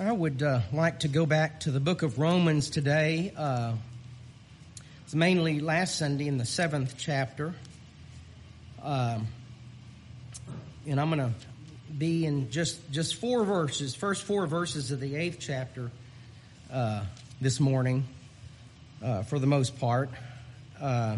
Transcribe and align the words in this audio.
I 0.00 0.12
would 0.12 0.44
uh, 0.44 0.60
like 0.72 1.00
to 1.00 1.08
go 1.08 1.26
back 1.26 1.58
to 1.60 1.72
the 1.72 1.80
book 1.80 2.02
of 2.02 2.20
Romans 2.20 2.70
today. 2.70 3.32
Uh, 3.36 3.72
it's 5.02 5.12
mainly 5.12 5.58
last 5.58 5.98
Sunday 5.98 6.28
in 6.28 6.38
the 6.38 6.44
seventh 6.44 6.94
chapter. 6.96 7.52
Um, 8.80 9.26
and 10.86 11.00
I'm 11.00 11.10
going 11.10 11.18
to 11.18 11.32
be 11.92 12.24
in 12.24 12.48
just, 12.52 12.92
just 12.92 13.16
four 13.16 13.42
verses, 13.42 13.96
first 13.96 14.22
four 14.22 14.46
verses 14.46 14.92
of 14.92 15.00
the 15.00 15.16
eighth 15.16 15.38
chapter 15.40 15.90
uh, 16.72 17.02
this 17.40 17.58
morning, 17.58 18.04
uh, 19.02 19.24
for 19.24 19.40
the 19.40 19.48
most 19.48 19.80
part. 19.80 20.10
Uh, 20.80 21.16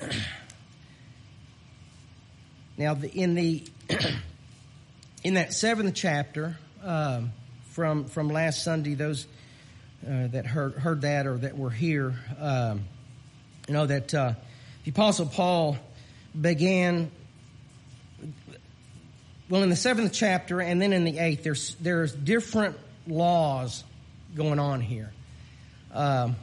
now, 2.78 2.94
the, 2.94 3.10
in 3.10 3.34
the 3.34 3.64
in 5.24 5.34
that 5.34 5.52
seventh 5.52 5.94
chapter 5.94 6.56
um, 6.82 7.32
from 7.70 8.04
from 8.06 8.28
last 8.28 8.64
Sunday, 8.64 8.94
those 8.94 9.26
uh, 10.06 10.26
that 10.28 10.46
heard 10.46 10.74
heard 10.74 11.02
that 11.02 11.26
or 11.26 11.38
that 11.38 11.56
were 11.56 11.70
here, 11.70 12.14
um, 12.38 12.84
you 13.68 13.74
know 13.74 13.86
that 13.86 14.12
uh, 14.14 14.32
the 14.84 14.90
Apostle 14.90 15.26
Paul 15.26 15.76
began. 16.38 17.10
Well, 19.48 19.62
in 19.62 19.68
the 19.68 19.76
seventh 19.76 20.14
chapter 20.14 20.62
and 20.62 20.80
then 20.80 20.94
in 20.94 21.04
the 21.04 21.18
eighth, 21.18 21.44
there's 21.44 21.74
there's 21.76 22.14
different 22.14 22.78
laws 23.06 23.84
going 24.34 24.58
on 24.58 24.80
here. 24.80 25.12
Um, 25.92 26.36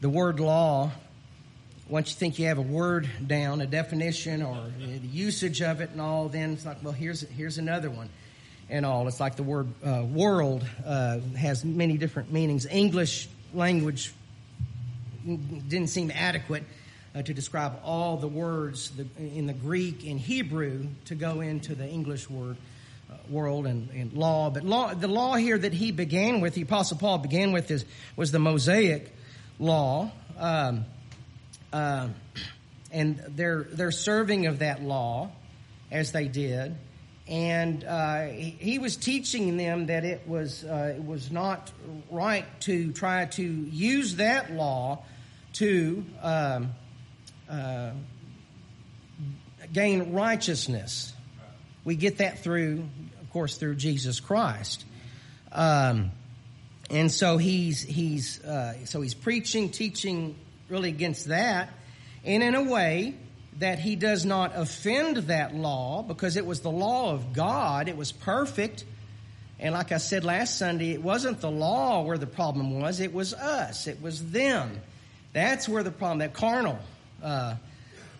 the 0.00 0.08
word 0.08 0.38
law, 0.38 0.92
once 1.88 2.10
you 2.10 2.16
think 2.16 2.38
you 2.38 2.46
have 2.46 2.58
a 2.58 2.62
word 2.62 3.10
down, 3.26 3.60
a 3.60 3.66
definition 3.66 4.42
or 4.42 4.70
the 4.78 5.08
usage 5.08 5.60
of 5.60 5.80
it 5.80 5.90
and 5.90 6.00
all, 6.00 6.28
then 6.28 6.52
it's 6.52 6.64
like, 6.64 6.84
well, 6.84 6.92
here's 6.92 7.22
here's 7.22 7.58
another 7.58 7.90
one 7.90 8.08
and 8.68 8.86
all. 8.86 9.06
It's 9.08 9.20
like 9.20 9.36
the 9.36 9.42
word 9.42 9.68
uh, 9.84 10.02
world 10.04 10.64
uh, 10.84 11.18
has 11.36 11.64
many 11.64 11.98
different 11.98 12.32
meanings. 12.32 12.66
English 12.66 13.28
language 13.54 14.12
didn't 15.24 15.88
seem 15.88 16.10
adequate 16.10 16.64
uh, 17.14 17.22
to 17.22 17.34
describe 17.34 17.80
all 17.84 18.16
the 18.16 18.28
words 18.28 18.90
in 19.18 19.46
the 19.46 19.52
Greek 19.52 20.06
and 20.06 20.18
Hebrew 20.18 20.86
to 21.06 21.14
go 21.14 21.40
into 21.40 21.74
the 21.74 21.86
English 21.86 22.28
word 22.30 22.56
uh, 23.10 23.14
world 23.28 23.66
and, 23.66 23.90
and, 23.90 24.12
law. 24.14 24.50
But 24.50 24.64
law, 24.64 24.94
the 24.94 25.08
law 25.08 25.34
here 25.34 25.58
that 25.58 25.72
he 25.72 25.92
began 25.92 26.40
with, 26.40 26.54
the 26.54 26.62
Apostle 26.62 26.96
Paul 26.96 27.18
began 27.18 27.52
with, 27.52 27.70
is 27.70 27.84
was 28.16 28.32
the 28.32 28.38
Mosaic 28.38 29.14
law. 29.58 30.10
Um, 30.38 30.86
uh, 31.72 32.08
and 32.90 33.22
they're 33.28 33.66
they're 33.70 33.90
serving 33.90 34.46
of 34.46 34.58
that 34.58 34.82
law 34.82 35.30
as 35.90 36.12
they 36.12 36.28
did 36.28 36.76
and 37.28 37.84
uh, 37.84 38.24
he, 38.24 38.50
he, 38.50 38.78
was 38.78 38.96
teaching 38.96 39.56
them 39.56 39.86
that 39.86 40.04
it 40.04 40.26
was 40.26 40.64
uh, 40.64 40.94
it 40.96 41.04
was 41.04 41.30
not 41.30 41.70
right 42.10 42.44
to 42.62 42.92
try 42.92 43.26
to 43.26 43.42
use 43.42 44.16
that 44.16 44.52
law 44.52 45.04
to 45.54 46.04
um, 46.20 46.70
uh, 47.48 47.90
gain 49.72 50.12
righteousness. 50.12 51.12
We 51.84 51.94
get 51.94 52.18
that 52.18 52.40
through, 52.40 52.88
of 53.20 53.30
course, 53.30 53.56
through 53.56 53.76
Jesus 53.76 54.20
Christ. 54.20 54.84
Um, 55.52 56.10
and 56.90 57.10
so 57.10 57.38
he's 57.38 57.82
he's 57.82 58.42
uh, 58.44 58.84
so 58.84 59.00
he's 59.00 59.14
preaching, 59.14 59.70
teaching 59.70 60.34
really 60.68 60.88
against 60.88 61.28
that, 61.28 61.70
and 62.24 62.42
in 62.42 62.54
a 62.54 62.62
way 62.64 63.14
that 63.58 63.78
he 63.78 63.96
does 63.96 64.24
not 64.24 64.52
offend 64.54 65.16
that 65.18 65.54
law 65.54 66.02
because 66.02 66.36
it 66.36 66.46
was 66.46 66.60
the 66.60 66.70
law 66.70 67.12
of 67.12 67.32
God. 67.32 67.88
It 67.88 67.96
was 67.96 68.12
perfect. 68.12 68.84
And 69.60 69.74
like 69.74 69.92
I 69.92 69.98
said 69.98 70.24
last 70.24 70.58
Sunday, 70.58 70.92
it 70.92 71.02
wasn't 71.02 71.40
the 71.40 71.50
law 71.50 72.02
where 72.02 72.18
the 72.18 72.26
problem 72.26 72.80
was, 72.80 73.00
it 73.00 73.12
was 73.12 73.34
us, 73.34 73.86
it 73.86 74.02
was 74.02 74.30
them. 74.30 74.80
That's 75.32 75.68
where 75.68 75.82
the 75.82 75.90
problem, 75.90 76.18
that 76.18 76.34
carnal. 76.34 76.78
Uh, 77.22 77.56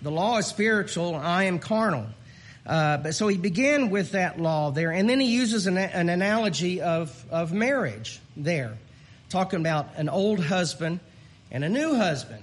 the 0.03 0.11
law 0.11 0.39
is 0.39 0.47
spiritual, 0.47 1.17
I 1.17 1.45
am 1.45 1.59
carnal. 1.59 2.07
Uh, 2.65 2.99
but 2.99 3.15
so 3.15 3.27
he 3.27 3.39
began 3.39 3.91
with 3.91 4.13
that 4.13 4.39
law 4.39 4.71
there, 4.71 4.93
and 4.93 5.11
then 5.11 5.19
he 5.19 5.35
uses 5.35 5.67
an, 5.67 5.77
an 5.77 6.09
analogy 6.09 6.81
of, 6.81 7.25
of 7.31 7.53
marriage 7.53 8.21
there, 8.37 8.79
talking 9.31 9.59
about 9.59 9.89
an 9.97 10.09
old 10.09 10.39
husband 10.39 11.01
and 11.51 11.65
a 11.65 11.69
new 11.69 11.97
husband 11.97 12.43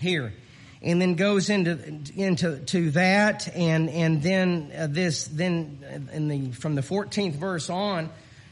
here 0.00 0.34
and 0.82 1.00
then 1.00 1.14
goes 1.14 1.50
into 1.50 1.72
into 2.16 2.58
to 2.58 2.90
that 2.92 3.48
and 3.54 3.88
and 3.88 4.22
then 4.22 4.70
uh, 4.76 4.86
this 4.86 5.26
then 5.26 6.08
in 6.12 6.28
the 6.28 6.52
from 6.52 6.74
the 6.74 6.82
14th 6.82 7.34
verse 7.34 7.70
on 7.70 8.10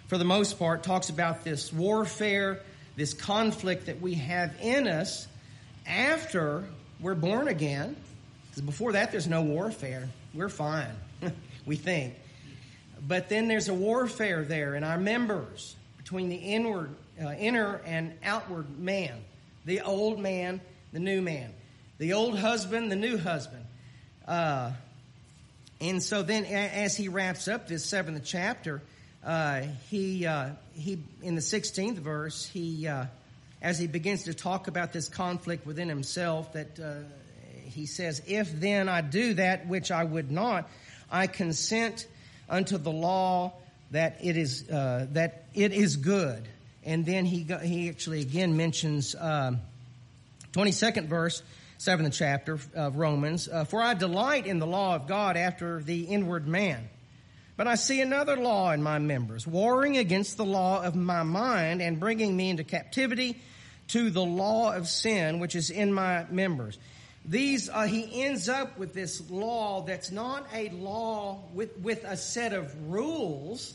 for 0.08 0.18
the 0.18 0.24
most 0.24 0.58
part 0.58 0.82
talks 0.82 1.10
about 1.10 1.44
this 1.44 1.72
warfare 1.72 2.60
this 2.96 3.14
conflict 3.14 3.86
that 3.86 4.00
we 4.00 4.14
have 4.14 4.54
in 4.60 4.86
us 4.86 5.26
after 5.86 6.64
we're 7.00 7.14
born 7.14 7.48
again 7.48 7.96
because 8.50 8.62
before 8.62 8.92
that 8.92 9.10
there's 9.10 9.26
no 9.26 9.42
warfare. 9.42 10.08
We're 10.32 10.48
fine 10.48 10.94
we 11.66 11.76
think. 11.76 12.14
But 13.06 13.28
then 13.28 13.48
there's 13.48 13.68
a 13.68 13.74
warfare 13.74 14.44
there 14.44 14.74
in 14.74 14.84
our 14.84 14.98
members 14.98 15.76
between 15.96 16.28
the 16.28 16.36
inward 16.36 16.90
uh, 17.20 17.32
inner 17.32 17.80
and 17.84 18.12
outward 18.24 18.78
man 18.78 19.12
the 19.64 19.80
old 19.82 20.18
man 20.18 20.60
the 20.92 20.98
new 20.98 21.22
man 21.22 21.52
the 21.98 22.12
old 22.14 22.38
husband, 22.38 22.90
the 22.90 22.96
new 22.96 23.18
husband. 23.18 23.64
Uh, 24.26 24.72
and 25.80 26.02
so 26.02 26.22
then, 26.22 26.44
as 26.44 26.96
he 26.96 27.08
wraps 27.08 27.46
up 27.48 27.68
this 27.68 27.84
seventh 27.84 28.22
chapter, 28.24 28.80
uh, 29.24 29.62
he 29.90 30.26
uh, 30.26 30.50
he 30.74 30.98
in 31.22 31.34
the 31.34 31.42
sixteenth 31.42 31.98
verse, 31.98 32.46
he 32.46 32.86
uh, 32.86 33.06
as 33.60 33.78
he 33.78 33.86
begins 33.86 34.24
to 34.24 34.34
talk 34.34 34.68
about 34.68 34.92
this 34.92 35.08
conflict 35.08 35.66
within 35.66 35.88
himself, 35.88 36.52
that 36.54 36.78
uh, 36.80 36.94
he 37.64 37.86
says, 37.86 38.22
"If 38.26 38.52
then 38.60 38.88
I 38.88 39.00
do 39.00 39.34
that 39.34 39.66
which 39.66 39.90
I 39.90 40.04
would 40.04 40.30
not, 40.30 40.68
I 41.10 41.26
consent 41.26 42.06
unto 42.48 42.78
the 42.78 42.92
law 42.92 43.52
that 43.90 44.18
it 44.22 44.36
is 44.36 44.68
uh, 44.70 45.06
that 45.12 45.44
it 45.54 45.72
is 45.72 45.96
good." 45.96 46.42
And 46.84 47.04
then 47.06 47.24
he 47.24 47.46
he 47.62 47.88
actually 47.88 48.20
again 48.20 48.56
mentions 48.56 49.14
twenty 50.52 50.72
second 50.72 51.08
verse 51.08 51.42
seventh 51.84 52.14
chapter 52.14 52.58
of 52.74 52.96
Romans. 52.96 53.46
Uh, 53.46 53.66
For 53.66 53.82
I 53.82 53.92
delight 53.92 54.46
in 54.46 54.58
the 54.58 54.66
law 54.66 54.94
of 54.94 55.06
God 55.06 55.36
after 55.36 55.82
the 55.82 56.04
inward 56.04 56.48
man. 56.48 56.88
But 57.58 57.68
I 57.68 57.74
see 57.74 58.00
another 58.00 58.36
law 58.36 58.72
in 58.72 58.82
my 58.82 58.98
members, 58.98 59.46
warring 59.46 59.98
against 59.98 60.38
the 60.38 60.46
law 60.46 60.82
of 60.82 60.96
my 60.96 61.24
mind 61.24 61.82
and 61.82 62.00
bringing 62.00 62.34
me 62.34 62.48
into 62.48 62.64
captivity 62.64 63.38
to 63.88 64.08
the 64.08 64.24
law 64.24 64.72
of 64.72 64.88
sin 64.88 65.40
which 65.40 65.54
is 65.54 65.68
in 65.68 65.92
my 65.92 66.24
members. 66.30 66.78
These, 67.26 67.68
uh, 67.68 67.82
he 67.82 68.22
ends 68.22 68.48
up 68.48 68.78
with 68.78 68.94
this 68.94 69.30
law 69.30 69.82
that's 69.82 70.10
not 70.10 70.46
a 70.54 70.70
law 70.70 71.42
with, 71.52 71.76
with 71.80 72.02
a 72.04 72.16
set 72.16 72.54
of 72.54 72.74
rules. 72.90 73.74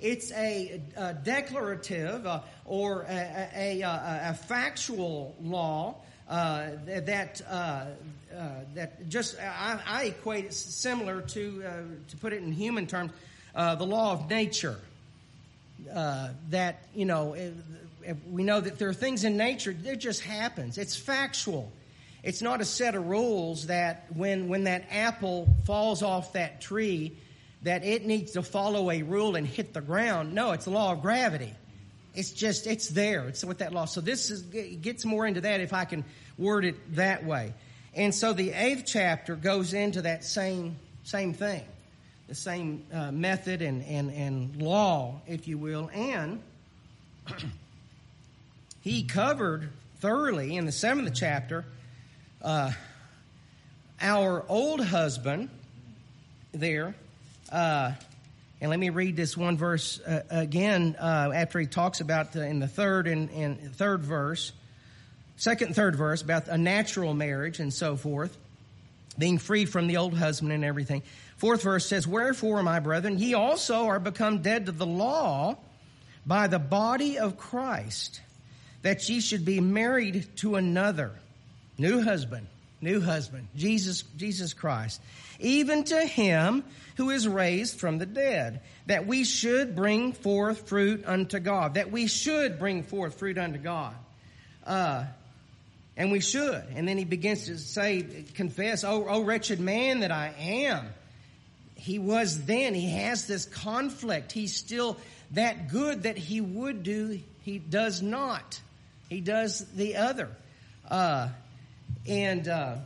It's 0.00 0.30
a, 0.30 0.80
a 0.96 1.14
declarative 1.14 2.24
uh, 2.24 2.40
or 2.64 3.02
a, 3.02 3.48
a, 3.52 4.30
a, 4.30 4.34
factual 4.34 5.34
law 5.40 5.96
uh, 6.32 6.70
that 6.86 7.42
uh, 7.46 7.52
uh, 7.54 8.48
that 8.74 9.06
just 9.10 9.38
I, 9.38 9.78
I, 9.86 10.04
equate 10.04 10.46
it 10.46 10.54
similar 10.54 11.20
to 11.20 11.62
uh, 11.62 11.72
to 12.08 12.16
put 12.16 12.32
it 12.32 12.42
in 12.42 12.52
human 12.52 12.86
terms, 12.86 13.12
uh, 13.54 13.74
the 13.74 13.84
law 13.84 14.12
of 14.12 14.30
nature. 14.30 14.78
that 15.92 16.86
you 16.94 17.04
know, 17.04 17.36
we 18.30 18.44
know 18.44 18.60
that 18.60 18.78
there 18.78 18.88
are 18.88 18.94
things 18.94 19.24
in 19.24 19.36
nature 19.36 19.74
that 19.74 19.96
just 19.96 20.22
happens. 20.22 20.78
It's 20.78 20.96
factual. 20.96 21.70
It's 22.22 22.40
not 22.40 22.62
a 22.62 22.64
set 22.64 22.94
of 22.94 23.06
rules 23.06 23.66
that 23.66 24.06
when 24.14 24.48
when 24.48 24.64
that 24.64 24.86
apple 24.90 25.54
falls 25.66 26.02
off 26.02 26.32
that 26.32 26.62
tree, 26.62 27.12
that 27.64 27.84
it 27.84 28.06
needs 28.06 28.32
to 28.32 28.42
follow 28.42 28.90
a 28.90 29.02
rule 29.02 29.36
and 29.36 29.46
hit 29.46 29.74
the 29.74 29.82
ground. 29.82 30.32
No, 30.32 30.52
it's 30.52 30.64
the 30.64 30.70
law 30.70 30.92
of 30.92 31.02
gravity. 31.02 31.52
It's 32.14 32.30
just, 32.30 32.66
it's 32.66 32.88
there. 32.88 33.28
It's 33.28 33.44
with 33.44 33.58
that 33.58 33.72
law. 33.72 33.86
So 33.86 34.00
this 34.00 34.30
is, 34.30 34.42
gets 34.42 35.04
more 35.04 35.26
into 35.26 35.40
that 35.42 35.60
if 35.60 35.72
I 35.72 35.84
can 35.84 36.04
word 36.36 36.64
it 36.64 36.96
that 36.96 37.24
way. 37.24 37.54
And 37.94 38.14
so 38.14 38.32
the 38.32 38.50
eighth 38.50 38.84
chapter 38.86 39.34
goes 39.34 39.74
into 39.74 40.02
that 40.02 40.24
same, 40.24 40.76
same 41.04 41.32
thing. 41.32 41.62
The 42.28 42.34
same 42.34 42.84
uh, 42.92 43.12
method 43.12 43.62
and, 43.62 43.82
and, 43.84 44.10
and 44.12 44.62
law, 44.62 45.20
if 45.26 45.48
you 45.48 45.58
will. 45.58 45.90
And 45.92 46.42
he 48.80 49.02
covered 49.04 49.70
thoroughly 50.00 50.56
in 50.56 50.66
the 50.66 50.72
seventh 50.72 51.14
chapter 51.14 51.64
uh, 52.42 52.72
our 54.00 54.44
old 54.48 54.84
husband 54.84 55.48
there. 56.52 56.94
Uh, 57.50 57.92
and 58.62 58.70
let 58.70 58.78
me 58.78 58.90
read 58.90 59.16
this 59.16 59.36
one 59.36 59.58
verse 59.58 59.98
uh, 59.98 60.22
again 60.30 60.94
uh, 61.00 61.32
after 61.34 61.58
he 61.58 61.66
talks 61.66 62.00
about 62.00 62.36
in 62.36 62.60
the 62.60 62.68
third 62.68 63.08
and, 63.08 63.28
and 63.30 63.74
third 63.74 64.04
verse, 64.04 64.52
second 65.34 65.66
and 65.66 65.76
third 65.76 65.96
verse 65.96 66.22
about 66.22 66.46
a 66.46 66.56
natural 66.56 67.12
marriage 67.12 67.58
and 67.58 67.74
so 67.74 67.96
forth. 67.96 68.38
being 69.18 69.38
free 69.38 69.64
from 69.64 69.88
the 69.88 69.96
old 69.96 70.16
husband 70.16 70.52
and 70.52 70.64
everything. 70.64 71.02
Fourth 71.38 71.64
verse 71.64 71.86
says, 71.86 72.06
Wherefore, 72.06 72.62
my 72.62 72.78
brethren, 72.78 73.18
ye 73.18 73.34
also 73.34 73.86
are 73.86 73.98
become 73.98 74.42
dead 74.42 74.66
to 74.66 74.72
the 74.72 74.86
law 74.86 75.56
by 76.24 76.46
the 76.46 76.60
body 76.60 77.18
of 77.18 77.36
Christ, 77.36 78.20
that 78.82 79.08
ye 79.08 79.18
should 79.18 79.44
be 79.44 79.58
married 79.60 80.36
to 80.36 80.54
another, 80.54 81.10
new 81.78 82.00
husband, 82.00 82.46
new 82.82 83.00
husband, 83.00 83.48
Jesus, 83.56 84.02
Jesus 84.16 84.52
Christ, 84.52 85.00
even 85.38 85.84
to 85.84 86.00
him 86.00 86.64
who 86.96 87.10
is 87.10 87.26
raised 87.26 87.78
from 87.80 87.98
the 87.98 88.06
dead, 88.06 88.60
that 88.86 89.06
we 89.06 89.24
should 89.24 89.74
bring 89.74 90.12
forth 90.12 90.68
fruit 90.68 91.04
unto 91.06 91.38
God, 91.38 91.74
that 91.74 91.90
we 91.90 92.06
should 92.06 92.58
bring 92.58 92.82
forth 92.82 93.18
fruit 93.18 93.38
unto 93.38 93.58
God. 93.58 93.94
Uh, 94.66 95.04
and 95.96 96.10
we 96.10 96.20
should. 96.20 96.64
And 96.74 96.88
then 96.88 96.98
he 96.98 97.04
begins 97.04 97.46
to 97.46 97.58
say, 97.58 98.24
confess, 98.34 98.84
oh, 98.84 99.06
oh 99.08 99.22
wretched 99.22 99.60
man 99.60 100.00
that 100.00 100.10
I 100.10 100.32
am. 100.38 100.86
He 101.74 101.98
was 101.98 102.44
then. 102.44 102.74
He 102.74 102.90
has 102.90 103.26
this 103.26 103.44
conflict. 103.44 104.32
He's 104.32 104.56
still 104.56 104.96
that 105.32 105.68
good 105.70 106.04
that 106.04 106.16
he 106.16 106.40
would 106.40 106.82
do. 106.82 107.20
He 107.42 107.58
does 107.58 108.02
not. 108.02 108.60
He 109.08 109.20
does 109.20 109.66
the 109.74 109.96
other. 109.96 110.28
Uh, 110.88 111.28
and 112.06 112.48
uh, 112.48 112.76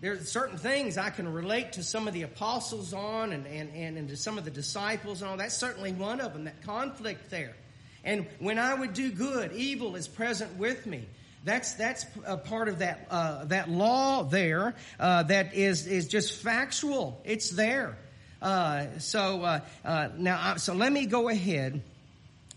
there 0.00 0.12
are 0.12 0.18
certain 0.18 0.58
things 0.58 0.98
I 0.98 1.10
can 1.10 1.32
relate 1.32 1.72
to 1.74 1.82
some 1.82 2.08
of 2.08 2.14
the 2.14 2.22
apostles 2.22 2.92
on 2.92 3.32
and, 3.32 3.46
and, 3.46 3.70
and, 3.74 3.96
and 3.96 4.08
to 4.08 4.16
some 4.16 4.38
of 4.38 4.44
the 4.44 4.50
disciples 4.50 5.22
and 5.22 5.30
all. 5.30 5.36
That's 5.36 5.56
certainly 5.56 5.92
one 5.92 6.20
of 6.20 6.32
them, 6.32 6.44
that 6.44 6.62
conflict 6.62 7.30
there. 7.30 7.54
And 8.04 8.26
when 8.38 8.58
I 8.58 8.74
would 8.74 8.92
do 8.92 9.10
good, 9.10 9.52
evil 9.52 9.96
is 9.96 10.08
present 10.08 10.58
with 10.58 10.86
me. 10.86 11.06
That's 11.44 11.74
that's 11.74 12.06
a 12.26 12.38
part 12.38 12.68
of 12.68 12.78
that 12.78 13.06
uh, 13.10 13.44
that 13.46 13.68
law 13.68 14.22
there 14.22 14.74
uh, 14.98 15.24
that 15.24 15.54
is 15.54 15.86
is 15.86 16.08
just 16.08 16.42
factual. 16.42 17.20
It's 17.24 17.50
there. 17.50 17.98
Uh, 18.40 18.98
so 18.98 19.42
uh, 19.42 19.60
uh, 19.84 20.08
now, 20.16 20.56
so 20.56 20.74
let 20.74 20.92
me 20.92 21.06
go 21.06 21.28
ahead 21.28 21.82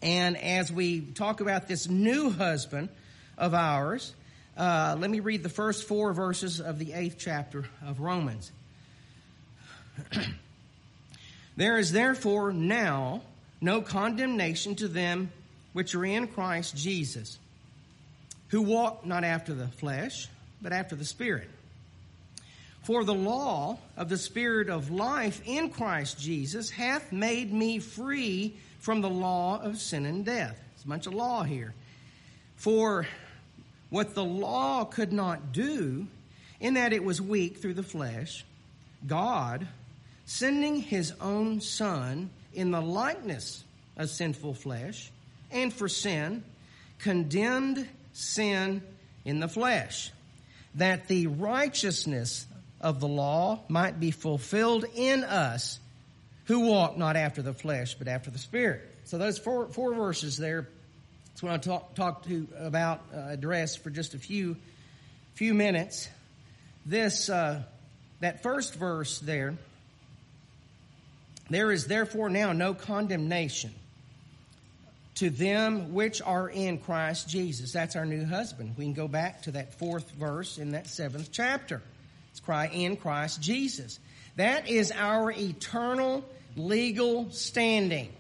and 0.02 0.38
as 0.38 0.72
we 0.72 1.02
talk 1.02 1.42
about 1.42 1.68
this 1.68 1.88
new 1.88 2.30
husband 2.30 2.90
of 3.38 3.54
ours, 3.54 4.14
uh, 4.58 4.96
let 5.00 5.10
me 5.10 5.20
read 5.20 5.44
the 5.44 5.50
first 5.50 5.88
four 5.88 6.14
verses 6.14 6.60
of 6.60 6.80
the 6.80 6.94
eighth 6.94 7.18
chapter 7.20 7.66
of 7.86 8.00
Romans. 8.00 8.52
there 11.58 11.78
is 11.78 11.92
therefore 11.92 12.52
now 12.52 13.22
no 13.62 13.82
condemnation 13.82 14.76
to 14.76 14.88
them 14.88 15.32
which 15.74 15.94
are 15.96 16.06
in 16.06 16.28
Christ 16.28 16.76
Jesus 16.76 17.38
who 18.50 18.62
walk 18.62 19.06
not 19.06 19.24
after 19.24 19.54
the 19.54 19.68
flesh, 19.68 20.28
but 20.62 20.72
after 20.72 20.96
the 20.96 21.06
Spirit. 21.06 21.50
For 22.84 23.04
the 23.04 23.14
law 23.14 23.78
of 23.98 24.10
the 24.10 24.18
Spirit 24.18 24.70
of 24.70 24.90
life 24.90 25.42
in 25.46 25.70
Christ 25.70 26.20
Jesus 26.20 26.70
hath 26.70 27.12
made 27.12 27.52
me 27.52 27.80
free 27.80 28.56
from 28.80 29.02
the 29.02 29.10
law 29.10 29.62
of 29.62 29.80
sin 29.80 30.06
and 30.06 30.26
death. 30.26 30.58
There's 30.74 30.86
a 30.86 30.88
bunch 30.88 31.08
of 31.08 31.14
law 31.14 31.44
here. 31.44 31.74
For 32.56 33.06
what 33.90 34.16
the 34.16 34.24
law 34.24 34.84
could 34.86 35.14
not 35.14 35.52
do, 35.52 36.08
in 36.60 36.74
that 36.74 36.94
it 36.94 37.04
was 37.04 37.22
weak 37.22 37.58
through 37.58 37.76
the 37.76 37.84
flesh, 37.84 38.46
God, 39.06 39.68
sending 40.26 40.82
his 40.82 41.14
own 41.22 41.62
Son 41.62 42.30
in 42.54 42.72
the 42.72 42.82
likeness 42.82 43.64
of 43.96 44.10
sinful 44.10 44.56
flesh, 44.56 45.12
and 45.52 45.72
for 45.72 45.88
sin, 45.88 46.44
condemned 47.00 47.88
sin 48.14 48.82
in 49.24 49.40
the 49.40 49.48
flesh, 49.48 50.12
that 50.76 51.08
the 51.08 51.28
righteousness 51.28 52.46
of 52.82 53.00
the 53.00 53.08
law 53.08 53.60
might 53.70 54.00
be 54.00 54.12
fulfilled 54.12 54.86
in 54.96 55.24
us 55.24 55.80
who 56.46 56.62
walk 56.62 56.98
not 56.98 57.16
after 57.16 57.42
the 57.42 57.54
flesh, 57.54 57.96
but 57.96 58.08
after 58.08 58.32
the 58.32 58.38
Spirit. 58.38 58.82
So 59.06 59.18
those 59.18 59.38
four, 59.38 59.68
four 59.68 59.94
verses 59.94 60.38
there, 60.38 60.68
that's 61.38 61.44
what 61.44 61.54
I 61.54 61.58
talk, 61.58 61.94
talk 61.94 62.26
to 62.26 62.48
about, 62.58 63.00
uh, 63.14 63.28
address 63.28 63.76
for 63.76 63.92
just 63.92 64.16
a 64.16 64.18
few, 64.18 64.56
few 65.36 65.54
minutes. 65.54 66.10
This, 66.84 67.30
uh, 67.30 67.62
that 68.22 68.42
first 68.42 68.74
verse 68.74 69.20
there, 69.20 69.54
there 71.52 71.72
is 71.72 71.86
therefore 71.86 72.30
now 72.30 72.54
no 72.54 72.74
condemnation 72.74 73.72
to 75.18 75.30
them 75.30 75.94
which 75.94 76.24
are 76.24 76.50
in 76.50 76.80
Christ 76.80 77.30
Jesus. 77.30 77.72
That's 77.72 77.96
our 77.96 78.08
new 78.08 78.26
husband. 78.26 78.74
We 78.76 78.86
can 78.86 78.94
go 78.94 79.08
back 79.08 79.44
to 79.44 79.52
that 79.52 79.76
fourth 79.76 80.10
verse 80.14 80.58
in 80.58 80.72
that 80.72 80.88
seventh 80.88 81.30
chapter. 81.32 81.84
It's 82.32 82.40
cry 82.40 82.66
in 82.66 82.98
Christ 82.98 83.44
Jesus. 83.44 84.00
That 84.38 84.68
is 84.68 84.92
our 84.92 85.30
eternal 85.30 86.26
legal 86.56 87.30
standing. 87.30 88.12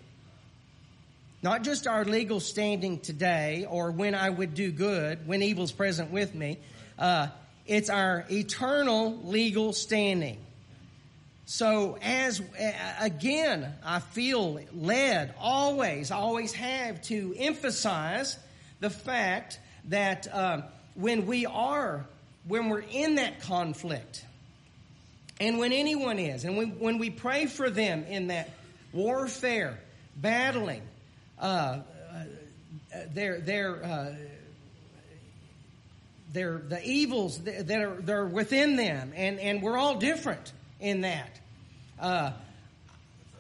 Not 1.44 1.63
just 1.63 1.88
our 1.88 2.04
legal 2.04 2.39
standing 2.39 3.00
today 3.00 3.68
or 3.69 3.92
when 3.92 4.16
I 4.16 4.30
would 4.30 4.54
do 4.54 4.72
good, 4.72 5.28
when 5.28 5.44
evil's 5.44 5.72
present 5.72 6.12
with 6.12 6.34
me. 6.34 6.57
Uh, 6.98 7.28
it's 7.66 7.89
our 7.89 8.25
eternal 8.31 9.19
legal 9.24 9.74
standing. 9.74 10.39
So 11.45 11.98
as, 12.01 12.42
again, 13.00 13.74
I 13.86 14.00
feel 14.00 14.60
led 14.74 15.34
always, 15.39 16.12
always 16.12 16.54
have 16.54 17.01
to 17.04 17.36
emphasize 17.38 18.38
the 18.80 18.90
fact 18.90 19.60
that 19.86 20.28
uh, 20.33 20.62
when 20.95 21.25
we 21.25 21.45
are, 21.45 22.06
when 22.48 22.68
we're 22.69 22.83
in 22.92 23.16
that 23.16 23.42
conflict, 23.42 24.25
and 25.40 25.60
when 25.60 25.72
anyone 25.72 26.19
is, 26.19 26.44
and 26.44 26.57
we, 26.57 26.66
when 26.66 26.98
we 26.98 27.10
pray 27.10 27.45
for 27.45 27.69
them 27.69 28.04
in 28.06 28.28
that 28.28 28.50
warfare, 28.92 29.80
battling, 30.18 30.81
uh, 31.39 31.44
uh, 31.45 31.81
their, 33.13 33.39
their, 33.39 33.84
uh, 33.84 34.16
their, 36.34 36.57
the 36.57 36.81
evils 36.84 37.39
that 37.44 37.72
are, 37.72 38.01
that 38.01 38.13
are 38.13 38.25
within 38.25 38.75
them, 38.75 39.13
and, 39.16 39.39
and 39.39 39.62
we're 39.62 39.78
all 39.78 39.95
different 39.95 40.51
in 40.80 41.01
that. 41.01 41.39
Uh, 42.00 42.31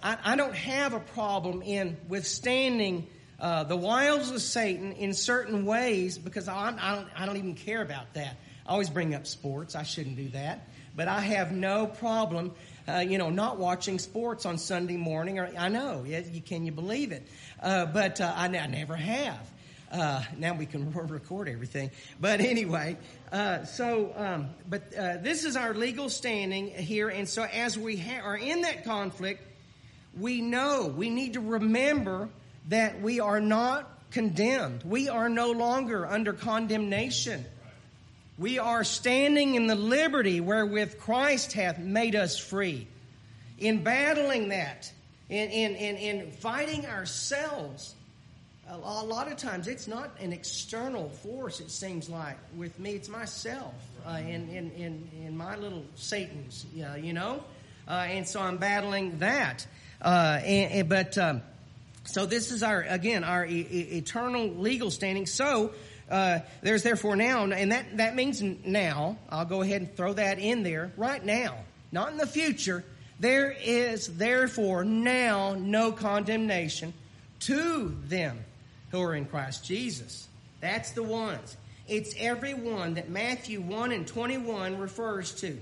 I, 0.01 0.17
I, 0.23 0.35
don't 0.35 0.55
have 0.55 0.93
a 0.93 0.99
problem 0.99 1.61
in 1.61 1.97
withstanding 2.07 3.07
uh, 3.39 3.63
the 3.63 3.75
wiles 3.75 4.31
of 4.31 4.41
Satan 4.41 4.93
in 4.93 5.13
certain 5.13 5.65
ways 5.65 6.17
because 6.17 6.47
I, 6.47 6.75
I, 6.79 6.95
don't, 6.95 7.07
I 7.15 7.25
don't 7.25 7.37
even 7.37 7.55
care 7.55 7.81
about 7.81 8.13
that. 8.15 8.35
I 8.65 8.71
always 8.71 8.89
bring 8.89 9.13
up 9.13 9.27
sports. 9.27 9.75
I 9.75 9.83
shouldn't 9.83 10.15
do 10.15 10.29
that. 10.29 10.67
But 10.95 11.07
I 11.07 11.19
have 11.19 11.51
no 11.51 11.85
problem, 11.85 12.53
uh, 12.87 12.99
you 12.99 13.17
know, 13.17 13.29
not 13.29 13.57
watching 13.57 13.99
sports 13.99 14.45
on 14.45 14.57
Sunday 14.57 14.97
morning. 14.97 15.39
Or 15.39 15.49
I 15.57 15.69
know, 15.69 16.03
you, 16.05 16.41
can 16.41 16.65
you 16.65 16.71
believe 16.71 17.11
it? 17.11 17.27
Uh, 17.61 17.85
but 17.85 18.21
uh, 18.21 18.33
I, 18.35 18.47
never 18.47 18.95
have. 18.95 19.51
Uh, 19.91 20.23
now 20.37 20.53
we 20.53 20.65
can 20.65 20.91
record 21.07 21.47
everything. 21.47 21.91
But 22.19 22.39
anyway, 22.39 22.97
uh, 23.31 23.65
so, 23.65 24.13
um, 24.15 24.49
but 24.69 24.91
this 24.91 25.43
is 25.43 25.55
our 25.55 25.73
legal 25.73 26.09
standing 26.09 26.67
here. 26.67 27.09
And 27.09 27.27
so 27.27 27.43
as 27.43 27.77
we 27.77 27.97
ha- 27.97 28.21
are 28.23 28.37
in 28.37 28.61
that 28.61 28.85
conflict, 28.85 29.41
we 30.17 30.41
know, 30.41 30.93
we 30.95 31.09
need 31.09 31.33
to 31.33 31.41
remember 31.41 32.29
that 32.69 33.01
we 33.01 33.19
are 33.19 33.39
not 33.39 33.89
condemned. 34.11 34.83
We 34.83 35.09
are 35.09 35.29
no 35.29 35.51
longer 35.51 36.05
under 36.05 36.33
condemnation. 36.33 37.45
We 38.37 38.59
are 38.59 38.83
standing 38.83 39.55
in 39.55 39.65
the 39.65 39.75
liberty 39.75 40.41
wherewith 40.41 40.99
Christ 40.99 41.53
hath 41.53 41.79
made 41.79 42.15
us 42.15 42.37
free. 42.37 42.87
In 43.57 43.83
battling 43.83 44.49
that, 44.49 44.91
in, 45.29 45.49
in, 45.49 45.75
in, 45.75 45.95
in 45.97 46.31
fighting 46.31 46.85
ourselves, 46.85 47.95
a 48.69 48.77
lot 48.77 49.31
of 49.31 49.37
times 49.37 49.67
it's 49.67 49.87
not 49.87 50.11
an 50.19 50.33
external 50.33 51.09
force, 51.09 51.59
it 51.59 51.71
seems 51.71 52.09
like. 52.09 52.37
With 52.55 52.77
me, 52.79 52.91
it's 52.91 53.09
myself 53.09 53.73
uh, 54.05 54.17
in, 54.19 54.49
in, 54.49 54.71
in, 54.71 55.09
in 55.25 55.37
my 55.37 55.55
little 55.55 55.83
Satan's, 55.95 56.65
you 56.73 57.13
know? 57.13 57.43
Uh, 57.87 57.91
and 57.91 58.27
so 58.27 58.39
I'm 58.39 58.57
battling 58.57 59.19
that. 59.19 59.65
Uh, 60.01 60.39
and, 60.43 60.71
and, 60.71 60.89
but, 60.89 61.17
um, 61.17 61.41
so 62.03 62.25
this 62.25 62.51
is 62.51 62.61
our, 62.61 62.81
again, 62.81 63.23
our 63.23 63.45
e- 63.45 63.61
eternal 63.61 64.47
legal 64.47 64.91
standing. 64.91 65.25
So, 65.25 65.71
uh, 66.09 66.39
there's 66.61 66.83
therefore 66.83 67.15
now, 67.15 67.43
and 67.43 67.71
that, 67.71 67.97
that 67.97 68.15
means 68.15 68.41
now, 68.41 69.17
I'll 69.29 69.45
go 69.45 69.61
ahead 69.61 69.81
and 69.81 69.95
throw 69.95 70.13
that 70.13 70.39
in 70.39 70.63
there, 70.63 70.91
right 70.95 71.23
now, 71.23 71.57
not 71.91 72.11
in 72.11 72.17
the 72.17 72.27
future. 72.27 72.83
There 73.19 73.51
is 73.51 74.15
therefore 74.17 74.85
now 74.85 75.55
no 75.57 75.91
condemnation 75.91 76.93
to 77.41 77.95
them 78.05 78.39
who 78.91 79.01
are 79.01 79.15
in 79.15 79.25
Christ 79.25 79.65
Jesus. 79.65 80.27
That's 80.61 80.91
the 80.91 81.03
ones. 81.03 81.57
It's 81.87 82.13
every 82.17 82.53
one 82.53 82.95
that 82.95 83.09
Matthew 83.09 83.61
1 83.61 83.91
and 83.91 84.07
21 84.07 84.77
refers 84.77 85.33
to. 85.41 85.57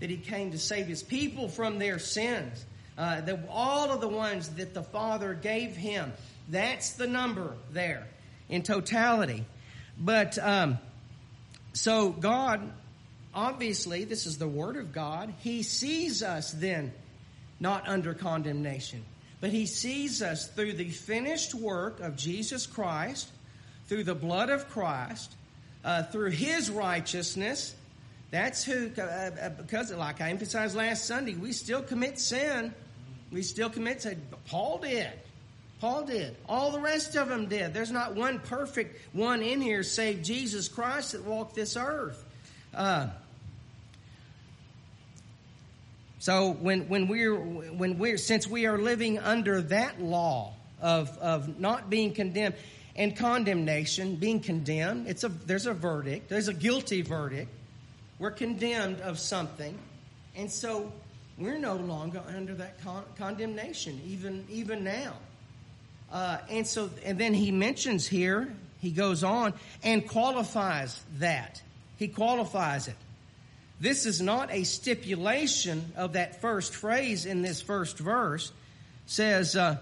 That 0.00 0.10
he 0.10 0.16
came 0.16 0.52
to 0.52 0.58
save 0.58 0.86
his 0.86 1.02
people 1.02 1.48
from 1.48 1.78
their 1.78 1.98
sins. 1.98 2.64
Uh, 2.96 3.20
the, 3.20 3.40
all 3.50 3.90
of 3.90 4.00
the 4.00 4.08
ones 4.08 4.48
that 4.50 4.74
the 4.74 4.82
Father 4.82 5.34
gave 5.34 5.76
him. 5.76 6.12
That's 6.48 6.92
the 6.92 7.06
number 7.06 7.54
there 7.72 8.06
in 8.48 8.62
totality. 8.62 9.44
But, 10.00 10.38
um, 10.38 10.78
so 11.72 12.10
God 12.10 12.72
obviously, 13.34 14.04
this 14.04 14.26
is 14.26 14.38
the 14.38 14.48
Word 14.48 14.76
of 14.76 14.92
God. 14.92 15.32
He 15.40 15.62
sees 15.62 16.22
us 16.22 16.52
then 16.52 16.92
not 17.60 17.88
under 17.88 18.14
condemnation, 18.14 19.04
but 19.40 19.50
He 19.50 19.66
sees 19.66 20.22
us 20.22 20.48
through 20.48 20.74
the 20.74 20.88
finished 20.88 21.54
work 21.54 22.00
of 22.00 22.16
Jesus 22.16 22.66
Christ, 22.66 23.30
through 23.86 24.04
the 24.04 24.14
blood 24.14 24.50
of 24.50 24.68
Christ, 24.68 25.34
uh, 25.84 26.02
through 26.04 26.30
His 26.30 26.70
righteousness. 26.70 27.74
That's 28.30 28.64
who, 28.64 28.90
uh, 28.98 29.02
uh 29.02 29.48
because 29.50 29.92
like 29.92 30.20
I 30.20 30.30
emphasized 30.30 30.76
last 30.76 31.06
Sunday, 31.06 31.34
we 31.34 31.52
still 31.52 31.82
commit 31.82 32.18
sin. 32.18 32.74
We 33.30 33.42
still 33.42 33.70
commit 33.70 34.02
sin. 34.02 34.20
Paul 34.46 34.78
did. 34.78 35.12
Paul 35.80 36.04
did. 36.04 36.36
All 36.48 36.72
the 36.72 36.80
rest 36.80 37.14
of 37.14 37.28
them 37.28 37.46
did. 37.46 37.72
There's 37.72 37.92
not 37.92 38.14
one 38.14 38.40
perfect 38.40 39.00
one 39.12 39.42
in 39.42 39.60
here 39.60 39.82
save 39.82 40.22
Jesus 40.22 40.68
Christ 40.68 41.12
that 41.12 41.24
walked 41.24 41.54
this 41.54 41.76
earth. 41.76 42.24
Uh, 42.74 43.08
so 46.18 46.50
when, 46.50 46.88
when 46.88 47.06
we're, 47.06 47.36
when 47.36 47.98
we're, 47.98 48.18
since 48.18 48.46
we 48.46 48.66
are 48.66 48.76
living 48.76 49.20
under 49.20 49.62
that 49.62 50.02
law 50.02 50.52
of, 50.80 51.16
of 51.18 51.60
not 51.60 51.88
being 51.88 52.12
condemned 52.12 52.56
and 52.96 53.16
condemnation, 53.16 54.16
being 54.16 54.40
condemned, 54.40 55.06
it's 55.06 55.22
a, 55.22 55.28
there's 55.28 55.66
a 55.66 55.74
verdict, 55.74 56.28
there's 56.28 56.48
a 56.48 56.54
guilty 56.54 57.02
verdict. 57.02 57.50
We're 58.18 58.32
condemned 58.32 59.00
of 59.00 59.20
something. 59.20 59.78
And 60.34 60.50
so 60.50 60.92
we're 61.38 61.58
no 61.58 61.76
longer 61.76 62.20
under 62.36 62.54
that 62.54 62.82
con- 62.82 63.04
condemnation, 63.16 64.00
even, 64.04 64.44
even 64.50 64.82
now. 64.82 65.14
Uh, 66.12 66.38
and 66.50 66.66
so, 66.66 66.90
and 67.04 67.18
then 67.18 67.34
he 67.34 67.52
mentions 67.52 68.06
here, 68.06 68.52
he 68.80 68.90
goes 68.90 69.24
on 69.24 69.54
and 69.82 70.06
qualifies 70.08 71.00
that. 71.18 71.60
He 71.98 72.08
qualifies 72.08 72.88
it. 72.88 72.96
This 73.80 74.06
is 74.06 74.20
not 74.20 74.52
a 74.52 74.64
stipulation 74.64 75.92
of 75.96 76.14
that 76.14 76.40
first 76.40 76.74
phrase 76.74 77.26
in 77.26 77.42
this 77.42 77.60
first 77.60 77.98
verse. 77.98 78.50
Says, 79.06 79.56
uh, 79.56 79.78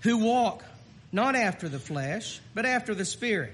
who 0.00 0.18
walk 0.18 0.64
not 1.12 1.34
after 1.34 1.68
the 1.68 1.78
flesh, 1.78 2.40
but 2.54 2.66
after 2.66 2.94
the 2.94 3.04
Spirit. 3.04 3.52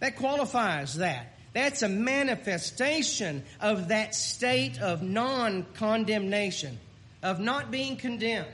That 0.00 0.16
qualifies 0.16 0.96
that. 0.96 1.32
That's 1.54 1.82
a 1.82 1.88
manifestation 1.88 3.42
of 3.60 3.88
that 3.88 4.14
state 4.14 4.80
of 4.80 5.02
non 5.02 5.64
condemnation, 5.74 6.78
of 7.22 7.40
not 7.40 7.70
being 7.70 7.96
condemned. 7.96 8.46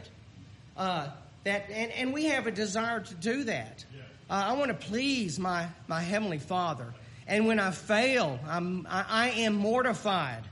Uh, 0.76 1.08
that 1.44 1.68
and, 1.70 1.90
and 1.92 2.12
we 2.12 2.26
have 2.26 2.46
a 2.46 2.50
desire 2.50 3.00
to 3.00 3.14
do 3.14 3.44
that. 3.44 3.84
Uh, 4.30 4.44
I 4.46 4.52
want 4.54 4.68
to 4.68 4.86
please 4.86 5.38
my, 5.38 5.66
my 5.88 6.00
heavenly 6.00 6.38
Father, 6.38 6.86
and 7.26 7.46
when 7.46 7.60
I 7.60 7.70
fail, 7.70 8.38
I'm, 8.48 8.86
I, 8.88 9.04
I 9.08 9.30
am 9.40 9.54
mortified. 9.54 10.44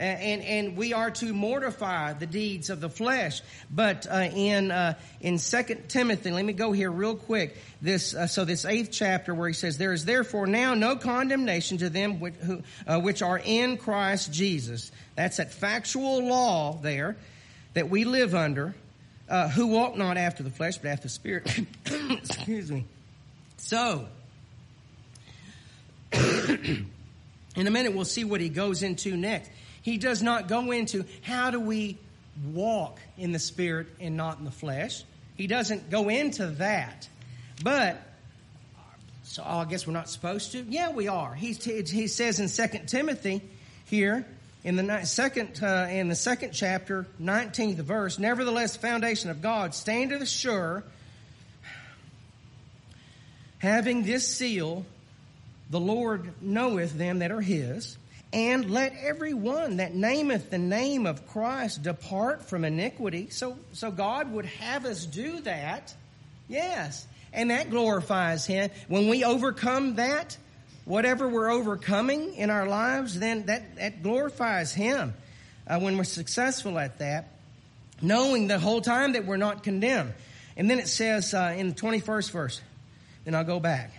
And, 0.00 0.42
and 0.44 0.76
we 0.76 0.92
are 0.92 1.10
to 1.10 1.34
mortify 1.34 2.12
the 2.12 2.26
deeds 2.26 2.70
of 2.70 2.80
the 2.80 2.88
flesh. 2.88 3.42
But 3.68 4.06
uh, 4.08 4.28
in 4.32 4.70
uh, 4.70 4.94
in 5.20 5.38
Second 5.38 5.88
Timothy, 5.88 6.30
let 6.30 6.44
me 6.44 6.52
go 6.52 6.70
here 6.70 6.88
real 6.88 7.16
quick. 7.16 7.56
This 7.82 8.14
uh, 8.14 8.28
so 8.28 8.44
this 8.44 8.64
eighth 8.64 8.90
chapter 8.92 9.34
where 9.34 9.48
he 9.48 9.54
says, 9.54 9.76
"There 9.76 9.92
is 9.92 10.04
therefore 10.04 10.46
now 10.46 10.74
no 10.74 10.94
condemnation 10.94 11.78
to 11.78 11.90
them 11.90 12.20
which, 12.20 12.34
who, 12.34 12.62
uh, 12.86 13.00
which 13.00 13.22
are 13.22 13.40
in 13.44 13.76
Christ 13.76 14.32
Jesus." 14.32 14.92
That's 15.16 15.38
that 15.38 15.52
factual 15.52 16.28
law 16.28 16.78
there 16.80 17.16
that 17.74 17.90
we 17.90 18.04
live 18.04 18.36
under 18.36 18.76
uh, 19.28 19.48
who 19.48 19.68
walk 19.68 19.96
not 19.96 20.16
after 20.16 20.42
the 20.42 20.50
flesh, 20.50 20.78
but 20.78 20.88
after 20.88 21.04
the 21.04 21.08
spirit. 21.08 21.60
Excuse 22.10 22.70
me. 22.70 22.84
So, 23.58 24.06
in 26.12 26.86
a 27.56 27.70
minute, 27.70 27.94
we'll 27.94 28.04
see 28.04 28.24
what 28.24 28.40
he 28.40 28.48
goes 28.48 28.82
into 28.82 29.16
next. 29.16 29.50
He 29.82 29.98
does 29.98 30.22
not 30.22 30.48
go 30.48 30.70
into 30.70 31.04
how 31.22 31.50
do 31.50 31.60
we 31.60 31.98
walk 32.52 33.00
in 33.16 33.32
the 33.32 33.38
spirit 33.38 33.88
and 34.00 34.16
not 34.16 34.38
in 34.38 34.44
the 34.44 34.50
flesh. 34.50 35.04
He 35.36 35.46
doesn't 35.46 35.90
go 35.90 36.08
into 36.08 36.46
that. 36.46 37.08
But, 37.62 38.00
so 39.24 39.42
I 39.44 39.64
guess 39.64 39.86
we're 39.86 39.92
not 39.92 40.08
supposed 40.08 40.52
to? 40.52 40.62
Yeah, 40.62 40.90
we 40.90 41.08
are. 41.08 41.34
He, 41.34 41.52
he 41.52 42.06
says 42.06 42.40
in 42.40 42.68
2 42.68 42.78
Timothy 42.86 43.42
here, 43.86 44.24
in 44.68 44.76
the 44.76 45.04
second 45.04 45.62
uh, 45.62 45.86
in 45.90 46.08
the 46.08 46.14
second 46.14 46.52
chapter, 46.52 47.06
nineteenth 47.18 47.78
verse. 47.78 48.18
Nevertheless, 48.18 48.74
the 48.74 48.80
foundation 48.80 49.30
of 49.30 49.40
God 49.40 49.74
standeth 49.74 50.28
sure, 50.28 50.84
having 53.58 54.02
this 54.02 54.28
seal, 54.28 54.84
the 55.70 55.80
Lord 55.80 56.34
knoweth 56.42 56.92
them 56.92 57.20
that 57.20 57.30
are 57.30 57.40
His. 57.40 57.96
And 58.30 58.68
let 58.68 58.92
every 58.94 59.32
one 59.32 59.78
that 59.78 59.94
nameth 59.94 60.50
the 60.50 60.58
name 60.58 61.06
of 61.06 61.26
Christ 61.28 61.82
depart 61.82 62.42
from 62.42 62.62
iniquity. 62.66 63.30
So, 63.30 63.56
so 63.72 63.90
God 63.90 64.30
would 64.32 64.44
have 64.44 64.84
us 64.84 65.06
do 65.06 65.40
that. 65.40 65.94
Yes. 66.46 67.06
And 67.32 67.50
that 67.50 67.70
glorifies 67.70 68.44
Him. 68.44 68.68
When 68.86 69.08
we 69.08 69.24
overcome 69.24 69.94
that, 69.94 70.36
whatever 70.88 71.28
we're 71.28 71.50
overcoming 71.50 72.34
in 72.34 72.48
our 72.48 72.66
lives, 72.66 73.18
then 73.18 73.46
that, 73.46 73.76
that 73.76 74.02
glorifies 74.02 74.72
Him 74.72 75.14
uh, 75.66 75.78
when 75.78 75.98
we're 75.98 76.04
successful 76.04 76.78
at 76.78 76.98
that, 76.98 77.28
knowing 78.00 78.48
the 78.48 78.58
whole 78.58 78.80
time 78.80 79.12
that 79.12 79.26
we're 79.26 79.36
not 79.36 79.62
condemned. 79.62 80.14
And 80.56 80.68
then 80.68 80.78
it 80.78 80.88
says 80.88 81.34
uh, 81.34 81.54
in 81.56 81.68
the 81.68 81.74
21st 81.74 82.30
verse, 82.30 82.60
then 83.24 83.34
I'll 83.34 83.44
go 83.44 83.60
back. 83.60 83.92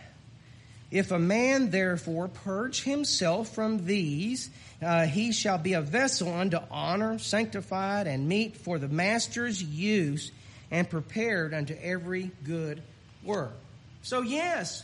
If 0.90 1.12
a 1.12 1.20
man 1.20 1.70
therefore 1.70 2.28
purge 2.28 2.82
himself 2.82 3.54
from 3.54 3.86
these, 3.86 4.50
uh, 4.82 5.06
he 5.06 5.32
shall 5.32 5.60
be 5.60 5.74
a 5.74 5.82
vessel 5.82 6.34
unto 6.34 6.58
honor, 6.72 7.20
sanctified 7.20 8.08
and 8.08 8.28
meet 8.28 8.58
for 8.58 8.80
the 8.80 8.88
master's 8.88 9.62
use, 9.62 10.32
and 10.72 10.90
prepared 10.90 11.54
unto 11.54 11.76
every 11.80 12.32
good 12.44 12.82
work. 13.24 13.54
So 14.02 14.22
yes, 14.22 14.84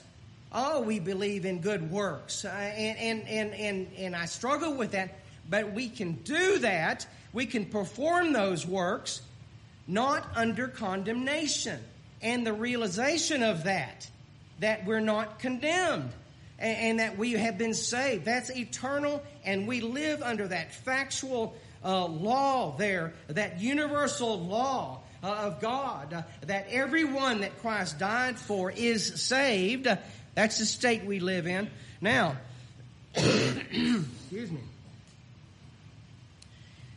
oh, 0.51 0.81
we 0.81 0.99
believe 0.99 1.45
in 1.45 1.61
good 1.61 1.91
works. 1.91 2.45
Uh, 2.45 2.49
and, 2.49 2.97
and, 2.97 3.27
and, 3.27 3.53
and, 3.53 3.87
and 3.97 4.15
I 4.15 4.25
struggle 4.25 4.73
with 4.73 4.91
that, 4.91 5.19
but 5.49 5.73
we 5.73 5.89
can 5.89 6.13
do 6.13 6.59
that. 6.59 7.05
We 7.33 7.45
can 7.45 7.65
perform 7.65 8.33
those 8.33 8.65
works 8.65 9.21
not 9.87 10.25
under 10.35 10.67
condemnation. 10.67 11.79
And 12.21 12.45
the 12.45 12.53
realization 12.53 13.43
of 13.43 13.65
that, 13.65 14.09
that 14.59 14.85
we're 14.85 14.99
not 14.99 15.39
condemned 15.39 16.11
and, 16.57 16.77
and 16.77 16.99
that 16.99 17.17
we 17.17 17.33
have 17.33 17.57
been 17.57 17.73
saved. 17.73 18.25
That's 18.25 18.49
eternal, 18.49 19.21
and 19.43 19.67
we 19.67 19.81
live 19.81 20.21
under 20.21 20.47
that 20.47 20.73
factual 20.73 21.55
uh, 21.83 22.05
law 22.05 22.75
there, 22.77 23.13
that 23.27 23.59
universal 23.59 24.39
law 24.39 25.01
uh, 25.23 25.27
of 25.27 25.61
God, 25.61 26.13
uh, 26.13 26.23
that 26.47 26.67
everyone 26.69 27.41
that 27.41 27.59
Christ 27.61 27.99
died 27.99 28.39
for 28.39 28.71
is 28.71 29.21
saved. 29.21 29.87
That's 30.35 30.59
the 30.59 30.65
state 30.65 31.05
we 31.05 31.19
live 31.19 31.47
in. 31.47 31.69
Now, 32.01 32.35
excuse 33.15 34.51
me. 34.51 34.59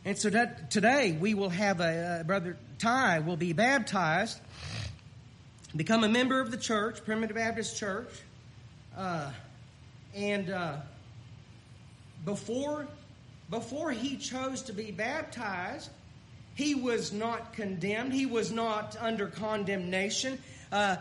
And 0.05 0.17
so 0.17 0.29
that 0.29 0.71
today 0.71 1.17
we 1.19 1.33
will 1.33 1.49
have 1.49 1.79
a, 1.79 2.19
uh, 2.21 2.23
brother 2.23 2.57
Ty 2.79 3.19
will 3.19 3.37
be 3.37 3.53
baptized, 3.53 4.39
become 5.75 6.03
a 6.03 6.09
member 6.09 6.39
of 6.39 6.51
the 6.51 6.57
church, 6.57 7.03
Primitive 7.05 7.35
Baptist 7.35 7.77
Church, 7.77 8.09
uh, 8.97 9.31
and 10.15 10.49
uh, 10.49 10.77
before 12.25 12.87
before 13.49 13.91
he 13.91 14.17
chose 14.17 14.61
to 14.63 14.73
be 14.73 14.91
baptized, 14.91 15.89
he 16.55 16.75
was 16.75 17.11
not 17.11 17.53
condemned. 17.53 18.13
He 18.13 18.25
was 18.25 18.51
not 18.51 18.95
under 18.99 19.27
condemnation 19.27 20.37
uh, 20.71 20.97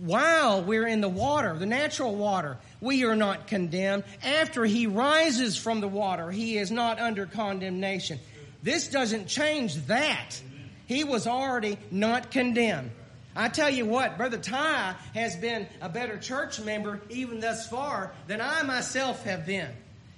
while 0.00 0.62
we're 0.62 0.86
in 0.86 1.00
the 1.00 1.08
water, 1.08 1.56
the 1.58 1.66
natural 1.66 2.14
water, 2.14 2.58
we 2.80 3.04
are 3.04 3.16
not 3.16 3.46
condemned. 3.46 4.04
After 4.22 4.64
he 4.64 4.86
rises 4.86 5.56
from 5.56 5.80
the 5.80 5.88
water, 5.88 6.30
he 6.30 6.56
is 6.56 6.70
not 6.70 7.00
under 7.00 7.26
condemnation. 7.26 8.20
This 8.62 8.88
doesn't 8.88 9.26
change 9.26 9.74
that. 9.86 10.40
He 10.86 11.04
was 11.04 11.26
already 11.26 11.78
not 11.90 12.30
condemned. 12.30 12.90
I 13.34 13.48
tell 13.48 13.70
you 13.70 13.86
what, 13.86 14.16
Brother 14.16 14.38
Ty 14.38 14.96
has 15.14 15.36
been 15.36 15.66
a 15.80 15.88
better 15.88 16.18
church 16.18 16.60
member 16.60 17.00
even 17.10 17.40
thus 17.40 17.68
far 17.68 18.12
than 18.26 18.40
I 18.40 18.62
myself 18.62 19.24
have 19.24 19.46
been. 19.46 19.70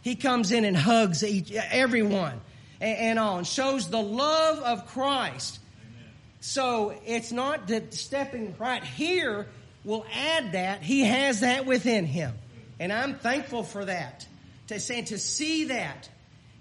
He 0.02 0.16
comes 0.16 0.50
in 0.50 0.64
and 0.64 0.76
hugs 0.76 1.22
each, 1.22 1.52
everyone 1.52 2.40
and, 2.80 2.99
and 2.99 3.18
on, 3.18 3.44
shows 3.44 3.88
the 3.88 4.02
love 4.02 4.58
of 4.61 4.87
Christ 4.88 5.61
so 6.42 6.92
it's 7.06 7.30
not 7.30 7.68
that 7.68 7.94
stepping 7.94 8.56
right 8.58 8.82
here 8.82 9.46
will 9.84 10.04
add 10.12 10.52
that. 10.52 10.82
He 10.82 11.02
has 11.04 11.40
that 11.40 11.66
within 11.66 12.04
him. 12.04 12.34
And 12.80 12.92
I'm 12.92 13.14
thankful 13.14 13.62
for 13.62 13.84
that. 13.84 14.26
To 14.66 14.80
say, 14.80 15.02
to 15.02 15.18
see 15.18 15.66
that. 15.66 16.08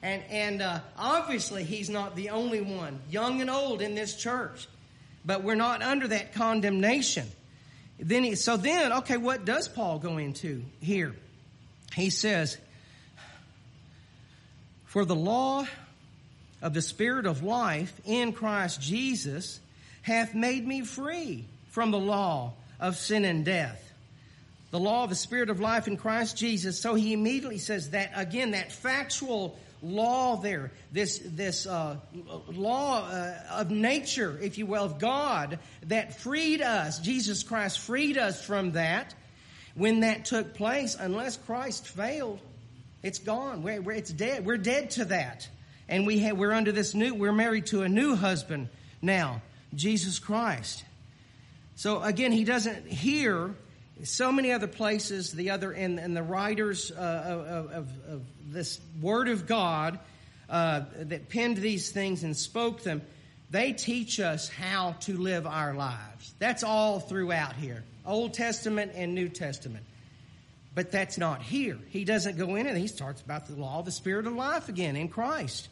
And, 0.04 0.24
and 0.30 0.62
uh, 0.62 0.82
obviously 0.96 1.64
he's 1.64 1.90
not 1.90 2.16
the 2.16 2.30
only 2.30 2.62
one, 2.62 3.00
young 3.10 3.42
and 3.42 3.50
old 3.50 3.82
in 3.82 3.96
this 3.96 4.16
church. 4.16 4.68
But 5.26 5.44
we're 5.44 5.56
not 5.56 5.82
under 5.82 6.08
that 6.10 6.36
condemnation. 6.36 7.28
Then 8.00 8.24
he, 8.24 8.36
so 8.36 8.58
then, 8.58 8.94
okay, 8.94 9.18
what 9.18 9.46
does 9.46 9.68
Paul 9.68 9.98
go 9.98 10.18
into 10.18 10.64
here? 10.80 11.16
He 11.96 12.12
says, 12.12 12.56
For 14.86 15.06
the 15.06 15.16
law 15.16 15.66
of 16.62 16.76
the 16.76 16.84
Spirit 16.84 17.26
of 17.26 17.42
life 17.42 18.00
in 18.06 18.32
Christ 18.32 18.80
Jesus 18.80 19.60
hath 20.02 20.34
made 20.34 20.66
me 20.66 20.82
free 20.82 21.46
from 21.70 21.92
the 21.92 22.00
law 22.00 22.54
of 22.80 22.96
sin 22.96 23.26
and 23.26 23.46
death. 23.46 23.92
The 24.72 24.80
law 24.80 25.04
of 25.04 25.10
the 25.10 25.16
Spirit 25.16 25.50
of 25.50 25.60
life 25.60 25.88
in 25.88 25.98
Christ 25.98 26.38
Jesus. 26.38 26.80
So 26.80 26.96
he 26.96 27.14
immediately 27.14 27.58
says 27.58 27.90
that 27.92 28.12
again, 28.16 28.52
that 28.52 28.72
factual 28.72 29.58
law 29.84 30.38
there, 30.38 30.72
this 30.92 31.20
this 31.26 31.66
uh, 31.66 31.98
law 32.48 33.06
uh, 33.06 33.34
of 33.52 33.72
nature, 33.72 34.38
if 34.42 34.58
you 34.58 34.66
will, 34.66 34.84
of 34.84 35.00
God 35.00 35.60
that 35.88 36.20
freed 36.20 36.62
us. 36.62 37.00
Jesus 37.00 37.44
Christ 37.44 37.80
freed 37.80 38.18
us 38.18 38.44
from 38.44 38.74
that. 38.74 39.14
When 39.74 40.02
that 40.02 40.26
took 40.26 40.54
place, 40.54 40.98
unless 41.00 41.38
Christ 41.38 41.88
failed, 41.88 42.40
it's 43.04 43.20
gone. 43.20 43.64
We're, 43.64 43.82
we're, 43.82 43.94
it's 43.94 44.12
dead. 44.12 44.46
We're 44.46 44.58
dead 44.58 44.92
to 44.92 45.06
that, 45.06 45.48
and 45.88 46.06
we 46.06 46.20
have, 46.20 46.38
we're 46.38 46.52
under 46.52 46.72
this 46.72 46.94
new. 46.94 47.14
We're 47.14 47.32
married 47.32 47.68
to 47.68 47.84
a 47.84 47.90
new 47.90 48.16
husband 48.16 48.68
now, 49.02 49.42
Jesus 49.76 50.20
Christ. 50.20 50.84
So 51.76 52.02
again, 52.02 52.32
he 52.32 52.44
doesn't 52.44 52.88
hear 52.88 53.56
so 54.04 54.32
many 54.32 54.52
other 54.52 54.68
places, 54.68 55.32
the 55.32 55.52
other 55.52 55.72
and, 55.72 56.00
and 56.00 56.16
the 56.16 56.24
writers 56.24 56.92
uh, 56.92 57.00
of, 57.00 57.72
of, 57.72 57.90
of, 58.08 58.22
this 58.52 58.82
Word 59.02 59.30
of 59.30 59.48
God 59.48 60.00
uh, 60.50 60.82
that 61.00 61.30
penned 61.30 61.58
these 61.58 61.92
things 61.92 62.24
and 62.24 62.36
spoke 62.36 62.84
them, 62.84 63.02
they 63.50 63.72
teach 63.74 64.20
us 64.20 64.50
how 64.50 64.96
to 65.02 65.18
live 65.18 65.48
our 65.48 65.74
lives. 65.74 66.34
That's 66.40 66.64
all 66.64 67.00
throughout 67.00 67.56
here, 67.56 67.84
Old 68.06 68.34
Testament 68.34 68.92
and 68.96 69.16
New 69.16 69.30
Testament. 69.30 69.86
But 70.74 70.92
that's 70.92 71.18
not 71.18 71.42
here. 71.42 71.78
He 71.90 72.06
doesn't 72.06 72.38
go 72.38 72.56
in 72.56 72.68
and 72.68 72.78
he 72.78 72.88
starts 72.88 73.22
about 73.22 73.48
the 73.48 73.56
law 73.56 73.80
of 73.80 73.86
the 73.86 73.92
Spirit 73.92 74.26
of 74.26 74.34
life 74.34 74.70
again 74.70 74.96
in 74.96 75.10
Christ. 75.10 75.70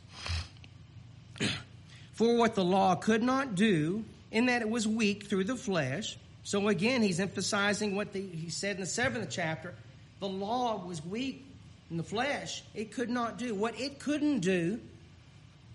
For 2.19 2.35
what 2.35 2.53
the 2.53 2.65
law 2.65 2.95
could 2.95 3.23
not 3.23 3.55
do, 3.55 4.03
in 4.29 4.47
that 4.47 4.61
it 4.61 4.69
was 4.69 4.85
weak 4.85 5.27
through 5.27 5.45
the 5.45 5.55
flesh, 5.55 6.17
so 6.43 6.67
again, 6.67 7.01
he's 7.01 7.21
emphasizing 7.21 7.95
what 7.95 8.11
the, 8.11 8.19
he 8.19 8.49
said 8.49 8.75
in 8.75 8.81
the 8.81 8.87
seventh 8.87 9.29
chapter. 9.29 9.73
The 10.19 10.27
law 10.27 10.85
was 10.85 11.01
weak 11.05 11.45
in 11.89 11.95
the 11.95 12.03
flesh. 12.03 12.61
It 12.75 12.91
could 12.91 13.09
not 13.09 13.37
do 13.37 13.55
what 13.55 13.79
it 13.79 13.99
couldn't 13.99 14.41
do 14.41 14.81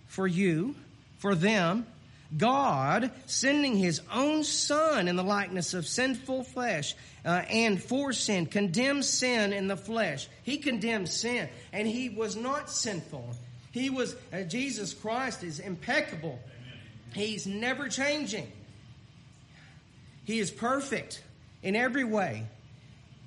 for 0.06 0.26
you, 0.26 0.74
for 1.16 1.34
them. 1.34 1.86
God 2.36 3.10
sending 3.24 3.78
his 3.78 4.02
own 4.12 4.44
son 4.44 5.08
in 5.08 5.16
the 5.16 5.24
likeness 5.24 5.72
of 5.72 5.86
sinful 5.86 6.44
flesh 6.44 6.94
uh, 7.24 7.40
and 7.48 7.82
for 7.82 8.12
sin, 8.12 8.44
condemns 8.44 9.08
sin 9.08 9.54
in 9.54 9.66
the 9.66 9.78
flesh. 9.78 10.28
He 10.42 10.58
condemns 10.58 11.10
sin 11.10 11.48
and 11.72 11.88
he 11.88 12.10
was 12.10 12.36
not 12.36 12.68
sinful. 12.68 13.34
He 13.74 13.90
was, 13.90 14.14
uh, 14.32 14.42
Jesus 14.42 14.94
Christ 14.94 15.42
is 15.42 15.58
impeccable. 15.58 16.38
He's 17.12 17.44
never 17.44 17.88
changing. 17.88 18.50
He 20.22 20.38
is 20.38 20.52
perfect 20.52 21.20
in 21.60 21.74
every 21.74 22.04
way. 22.04 22.46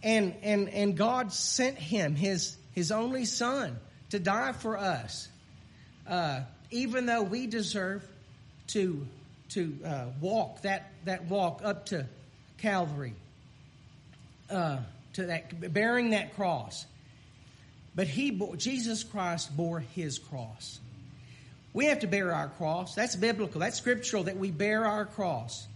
And, 0.02 0.36
and, 0.44 0.70
and 0.70 0.96
God 0.96 1.34
sent 1.34 1.78
him, 1.78 2.16
his, 2.16 2.56
his 2.74 2.94
only 2.94 3.26
son, 3.26 3.76
to 4.12 4.20
die 4.20 4.54
for 4.54 4.78
us. 4.78 5.28
Uh, 6.08 6.44
even 6.72 7.08
though 7.08 7.24
we 7.24 7.48
deserve 7.48 8.02
to, 8.68 9.06
to 9.50 9.78
uh, 9.84 10.06
walk 10.22 10.62
that, 10.62 10.94
that 11.04 11.26
walk 11.26 11.60
up 11.62 11.88
to 11.88 12.08
Calvary, 12.60 13.16
uh, 14.50 14.78
to 15.12 15.26
that, 15.26 15.74
bearing 15.74 16.12
that 16.12 16.36
cross. 16.38 16.86
But 17.98 18.08
he, 18.08 18.40
Jesus 18.58 19.04
Christ 19.04 19.58
bore 19.58 19.80
his 19.80 20.20
cross. 20.20 20.80
We 21.74 21.86
have 21.86 22.02
to 22.02 22.08
bear 22.08 22.32
our 22.32 22.48
cross. 22.48 22.94
That's 22.94 23.16
biblical. 23.16 23.60
That's 23.60 23.76
scriptural 23.76 24.26
that 24.26 24.38
we 24.38 24.52
bear 24.52 24.86
our 24.86 25.06
cross. 25.06 25.68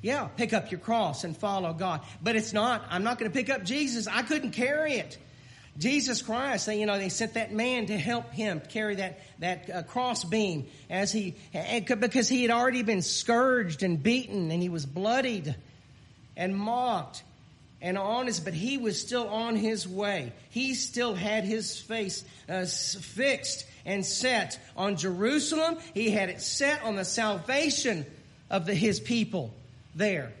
Yeah, 0.00 0.28
pick 0.36 0.52
up 0.52 0.70
your 0.70 0.78
cross 0.78 1.24
and 1.24 1.36
follow 1.36 1.72
God. 1.72 2.02
But 2.22 2.36
it's 2.36 2.52
not, 2.52 2.84
I'm 2.88 3.02
not 3.02 3.18
going 3.18 3.30
to 3.30 3.36
pick 3.36 3.50
up 3.50 3.64
Jesus. 3.64 4.06
I 4.06 4.22
couldn't 4.22 4.52
carry 4.52 4.92
it. 4.94 5.18
Jesus 5.76 6.22
Christ, 6.22 6.66
they, 6.66 6.78
you 6.78 6.86
know, 6.86 6.98
they 6.98 7.08
sent 7.08 7.34
that 7.34 7.52
man 7.52 7.86
to 7.86 7.98
help 7.98 8.32
him 8.32 8.62
carry 8.70 8.94
that, 8.94 9.18
that 9.40 9.68
uh, 9.68 9.82
cross 9.82 10.22
beam 10.22 10.68
as 10.88 11.10
he, 11.10 11.34
because 11.52 12.28
he 12.28 12.42
had 12.42 12.52
already 12.52 12.84
been 12.84 13.02
scourged 13.02 13.82
and 13.82 14.00
beaten 14.00 14.52
and 14.52 14.62
he 14.62 14.68
was 14.68 14.86
bloodied 14.86 15.56
and 16.36 16.56
mocked 16.56 17.24
and 17.80 17.98
honest, 17.98 18.44
but 18.44 18.54
he 18.54 18.78
was 18.78 19.00
still 19.00 19.28
on 19.28 19.56
his 19.56 19.86
way. 19.86 20.32
He 20.50 20.74
still 20.74 21.14
had 21.14 21.44
his 21.44 21.78
face 21.78 22.24
uh, 22.48 22.64
fixed 22.64 23.66
and 23.84 24.04
set 24.04 24.58
on 24.76 24.96
Jerusalem. 24.96 25.78
He 25.94 26.10
had 26.10 26.30
it 26.30 26.40
set 26.40 26.82
on 26.82 26.96
the 26.96 27.04
salvation 27.04 28.06
of 28.50 28.66
the, 28.66 28.74
his 28.74 29.00
people 29.00 29.52
there. 29.94 30.32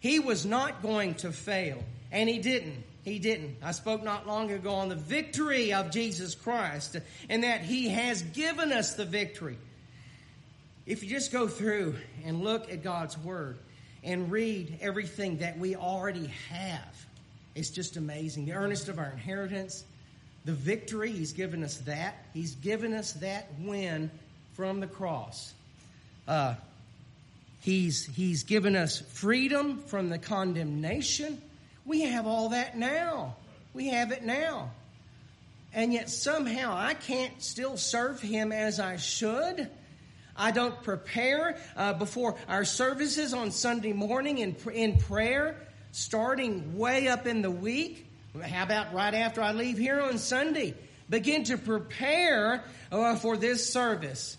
He 0.00 0.18
was 0.18 0.44
not 0.44 0.82
going 0.82 1.14
to 1.16 1.32
fail, 1.32 1.82
and 2.10 2.28
he 2.28 2.38
didn't. 2.38 2.84
He 3.04 3.18
didn't. 3.18 3.56
I 3.62 3.72
spoke 3.72 4.04
not 4.04 4.28
long 4.28 4.50
ago 4.52 4.74
on 4.74 4.88
the 4.88 4.94
victory 4.94 5.72
of 5.72 5.90
Jesus 5.90 6.36
Christ 6.36 6.96
and 7.28 7.42
that 7.42 7.62
he 7.62 7.88
has 7.88 8.22
given 8.22 8.70
us 8.70 8.94
the 8.94 9.04
victory. 9.04 9.58
If 10.86 11.02
you 11.02 11.10
just 11.10 11.32
go 11.32 11.48
through 11.48 11.96
and 12.24 12.44
look 12.44 12.70
at 12.70 12.84
God's 12.84 13.18
Word 13.18 13.58
and 14.04 14.30
read 14.30 14.78
everything 14.80 15.38
that 15.38 15.58
we 15.58 15.76
already 15.76 16.26
have, 16.48 17.06
it's 17.54 17.70
just 17.70 17.96
amazing. 17.96 18.46
The 18.46 18.54
earnest 18.54 18.88
of 18.88 18.98
our 18.98 19.10
inheritance, 19.10 19.84
the 20.44 20.52
victory, 20.52 21.12
He's 21.12 21.32
given 21.32 21.62
us 21.62 21.78
that. 21.78 22.26
He's 22.34 22.54
given 22.56 22.94
us 22.94 23.12
that 23.14 23.48
win 23.60 24.10
from 24.54 24.80
the 24.80 24.86
cross. 24.86 25.52
Uh, 26.26 26.54
He's, 27.62 28.06
he's 28.06 28.42
given 28.42 28.74
us 28.74 28.98
freedom 28.98 29.78
from 29.86 30.08
the 30.08 30.18
condemnation. 30.18 31.40
We 31.84 32.02
have 32.02 32.26
all 32.26 32.48
that 32.48 32.76
now. 32.76 33.36
We 33.72 33.88
have 33.90 34.10
it 34.10 34.24
now. 34.24 34.72
And 35.72 35.92
yet 35.92 36.10
somehow 36.10 36.76
I 36.76 36.94
can't 36.94 37.40
still 37.40 37.76
serve 37.76 38.20
Him 38.20 38.50
as 38.50 38.80
I 38.80 38.96
should. 38.96 39.70
I 40.36 40.50
don't 40.50 40.82
prepare 40.82 41.58
uh, 41.76 41.94
before 41.94 42.36
our 42.48 42.64
services 42.64 43.34
on 43.34 43.50
Sunday 43.50 43.92
morning 43.92 44.38
in, 44.38 44.56
in 44.72 44.98
prayer, 44.98 45.56
starting 45.92 46.78
way 46.78 47.08
up 47.08 47.26
in 47.26 47.42
the 47.42 47.50
week. 47.50 48.06
How 48.42 48.62
about 48.62 48.94
right 48.94 49.14
after 49.14 49.42
I 49.42 49.52
leave 49.52 49.76
here 49.76 50.00
on 50.00 50.18
Sunday? 50.18 50.74
Begin 51.10 51.44
to 51.44 51.58
prepare 51.58 52.64
uh, 52.90 53.16
for 53.16 53.36
this 53.36 53.70
service. 53.70 54.38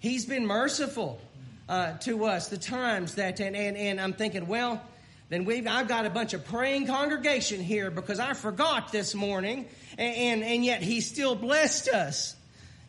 He's 0.00 0.26
been 0.26 0.46
merciful 0.46 1.20
uh, 1.68 1.92
to 1.98 2.24
us, 2.24 2.48
the 2.48 2.58
times 2.58 3.16
that, 3.16 3.40
and, 3.40 3.54
and, 3.54 3.76
and 3.76 4.00
I'm 4.00 4.12
thinking, 4.12 4.48
well, 4.48 4.82
then 5.28 5.44
we've, 5.44 5.66
I've 5.66 5.88
got 5.88 6.06
a 6.06 6.10
bunch 6.10 6.32
of 6.34 6.46
praying 6.46 6.86
congregation 6.86 7.62
here 7.62 7.90
because 7.90 8.18
I 8.18 8.32
forgot 8.32 8.90
this 8.92 9.14
morning, 9.14 9.66
and, 9.98 10.16
and, 10.16 10.44
and 10.44 10.64
yet 10.64 10.82
He 10.82 11.00
still 11.00 11.34
blessed 11.34 11.88
us. 11.88 12.34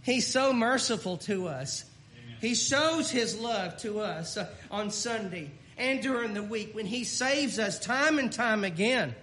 He's 0.03 0.25
so 0.25 0.53
merciful 0.53 1.17
to 1.17 1.49
us. 1.49 1.83
He 2.41 2.55
shows 2.55 3.09
His 3.09 3.37
love 3.37 3.77
to 3.77 3.99
us 3.99 4.37
uh, 4.37 4.47
on 4.71 4.91
Sunday 4.91 5.51
and 5.77 6.01
during 6.01 6.33
the 6.33 6.43
week 6.43 6.73
when 6.73 6.85
He 6.85 7.03
saves 7.03 7.59
us 7.59 7.79
time 7.79 8.19
and 8.19 8.31
time 8.31 8.63
again 8.63 9.15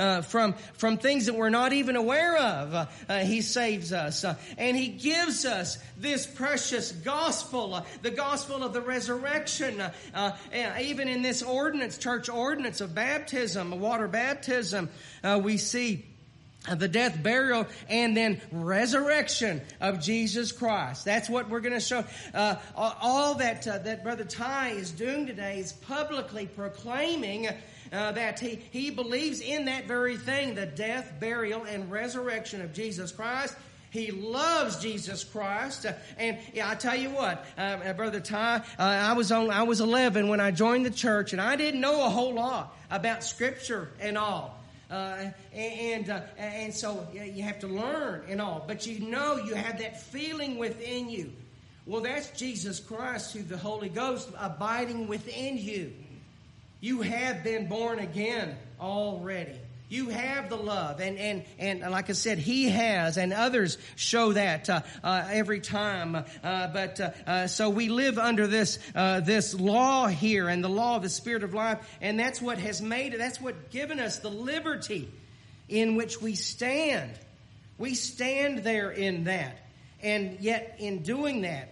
uh, 0.00 0.22
from, 0.22 0.54
from 0.74 0.96
things 0.96 1.26
that 1.26 1.34
we're 1.34 1.50
not 1.50 1.72
even 1.72 1.94
aware 1.94 2.36
of. 2.36 2.74
Uh, 2.74 2.86
uh, 3.08 3.18
he 3.18 3.42
saves 3.42 3.92
us. 3.92 4.24
Uh, 4.24 4.34
and 4.56 4.76
He 4.76 4.88
gives 4.88 5.44
us 5.44 5.78
this 5.98 6.26
precious 6.26 6.90
gospel, 6.90 7.74
uh, 7.74 7.84
the 8.02 8.10
gospel 8.10 8.64
of 8.64 8.72
the 8.72 8.80
resurrection. 8.80 9.82
Even 10.80 11.08
in 11.08 11.22
this 11.22 11.42
ordinance, 11.42 11.98
church 11.98 12.28
ordinance 12.28 12.80
of 12.80 12.94
baptism, 12.94 13.78
water 13.78 14.08
baptism, 14.08 14.88
we 15.42 15.58
see 15.58 16.06
the 16.68 16.88
death, 16.88 17.22
burial, 17.22 17.66
and 17.88 18.16
then 18.16 18.40
resurrection 18.52 19.62
of 19.80 20.00
Jesus 20.00 20.52
Christ. 20.52 21.04
That's 21.04 21.28
what 21.28 21.48
we're 21.48 21.60
going 21.60 21.74
to 21.74 21.80
show. 21.80 22.04
Uh, 22.34 22.56
all 22.76 23.34
that 23.36 23.66
uh, 23.66 23.78
that 23.78 24.02
Brother 24.02 24.24
Ty 24.24 24.70
is 24.70 24.90
doing 24.90 25.26
today 25.26 25.58
is 25.58 25.72
publicly 25.72 26.46
proclaiming 26.46 27.48
uh, 27.48 28.12
that 28.12 28.38
he, 28.38 28.60
he 28.70 28.90
believes 28.90 29.40
in 29.40 29.64
that 29.64 29.86
very 29.86 30.16
thing, 30.16 30.54
the 30.54 30.66
death, 30.66 31.14
burial, 31.18 31.64
and 31.64 31.90
resurrection 31.90 32.60
of 32.60 32.72
Jesus 32.72 33.10
Christ. 33.10 33.56
He 33.90 34.12
loves 34.12 34.80
Jesus 34.80 35.24
Christ, 35.24 35.84
uh, 35.86 35.94
and 36.16 36.38
yeah, 36.54 36.70
I 36.70 36.76
tell 36.76 36.94
you 36.94 37.10
what, 37.10 37.44
uh, 37.58 37.60
uh 37.60 37.92
brother 37.94 38.20
Ty, 38.20 38.62
I 38.78 39.14
was 39.14 39.32
on, 39.32 39.50
I 39.50 39.64
was 39.64 39.80
11 39.80 40.28
when 40.28 40.38
I 40.40 40.52
joined 40.52 40.86
the 40.86 40.90
church, 40.90 41.32
and 41.32 41.40
I 41.40 41.56
didn't 41.56 41.80
know 41.80 42.06
a 42.06 42.10
whole 42.10 42.34
lot 42.34 42.76
about 42.90 43.24
Scripture 43.24 43.90
and 43.98 44.16
all. 44.16 44.59
Uh, 44.90 45.30
and 45.54 46.10
uh, 46.10 46.20
and 46.36 46.74
so 46.74 47.06
you 47.12 47.42
have 47.44 47.60
to 47.60 47.68
learn 47.68 48.24
and 48.28 48.40
all, 48.40 48.64
but 48.66 48.86
you 48.86 48.98
know 49.08 49.36
you 49.36 49.54
have 49.54 49.78
that 49.78 50.00
feeling 50.00 50.58
within 50.58 51.08
you. 51.08 51.32
Well, 51.86 52.00
that's 52.00 52.30
Jesus 52.30 52.80
Christ 52.80 53.32
through 53.32 53.44
the 53.44 53.56
Holy 53.56 53.88
Ghost 53.88 54.28
abiding 54.38 55.06
within 55.06 55.58
you. 55.58 55.92
You 56.80 57.02
have 57.02 57.44
been 57.44 57.68
born 57.68 58.00
again 58.00 58.56
already. 58.80 59.58
You 59.90 60.08
have 60.10 60.48
the 60.48 60.56
love, 60.56 61.00
and 61.00 61.18
and 61.18 61.42
and 61.58 61.80
like 61.80 62.08
I 62.10 62.12
said, 62.12 62.38
He 62.38 62.68
has, 62.68 63.18
and 63.18 63.32
others 63.32 63.76
show 63.96 64.32
that 64.34 64.70
uh, 64.70 64.82
uh, 65.02 65.26
every 65.28 65.58
time. 65.58 66.14
Uh, 66.14 66.22
but 66.68 67.00
uh, 67.00 67.10
uh, 67.26 67.46
so 67.48 67.70
we 67.70 67.88
live 67.88 68.16
under 68.16 68.46
this 68.46 68.78
uh, 68.94 69.18
this 69.18 69.52
law 69.52 70.06
here, 70.06 70.48
and 70.48 70.62
the 70.62 70.68
law 70.68 70.94
of 70.94 71.02
the 71.02 71.08
Spirit 71.08 71.42
of 71.42 71.54
life, 71.54 71.80
and 72.00 72.20
that's 72.20 72.40
what 72.40 72.58
has 72.58 72.80
made 72.80 73.14
it. 73.14 73.18
That's 73.18 73.40
what 73.40 73.70
given 73.70 73.98
us 73.98 74.20
the 74.20 74.30
liberty 74.30 75.08
in 75.68 75.96
which 75.96 76.22
we 76.22 76.36
stand. 76.36 77.10
We 77.76 77.96
stand 77.96 78.60
there 78.60 78.92
in 78.92 79.24
that, 79.24 79.58
and 80.04 80.38
yet 80.38 80.76
in 80.78 81.02
doing 81.02 81.42
that, 81.42 81.68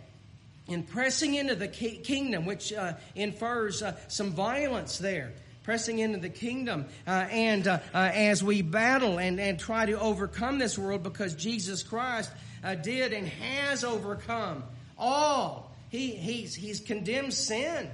in 0.67 0.83
pressing 0.83 1.37
into 1.37 1.55
the 1.55 1.69
kingdom, 1.69 2.47
which 2.47 2.73
infers 3.15 3.81
some 4.09 4.33
violence 4.33 4.99
there 4.99 5.35
pressing 5.69 5.99
into 5.99 6.17
the 6.17 6.31
kingdom. 6.31 6.87
Uh, 7.07 7.11
and 7.31 7.69
uh, 7.69 7.79
uh, 7.93 8.11
as 8.15 8.43
we 8.43 8.63
battle 8.63 9.19
and, 9.19 9.39
and 9.39 9.61
try 9.61 9.85
to 9.85 10.01
overcome 10.01 10.59
this 10.59 10.79
world 10.79 11.03
because 11.03 11.35
Jesus 11.35 11.83
Christ 11.83 12.33
uh, 12.65 12.75
did 12.75 13.13
and 13.13 13.29
has 13.29 13.85
overcome 13.85 14.65
all. 14.97 15.71
He, 15.91 16.13
he's, 16.13 16.55
he's 16.55 16.81
condemned 16.81 17.35
sin. 17.35 17.91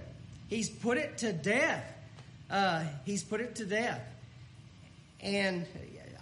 He's 0.46 0.70
put 0.70 0.98
it 0.98 1.18
to 1.18 1.32
death. 1.32 1.84
Uh, 2.48 2.84
he's 3.04 3.24
put 3.24 3.40
it 3.40 3.56
to 3.56 3.66
death. 3.66 4.02
And 5.20 5.66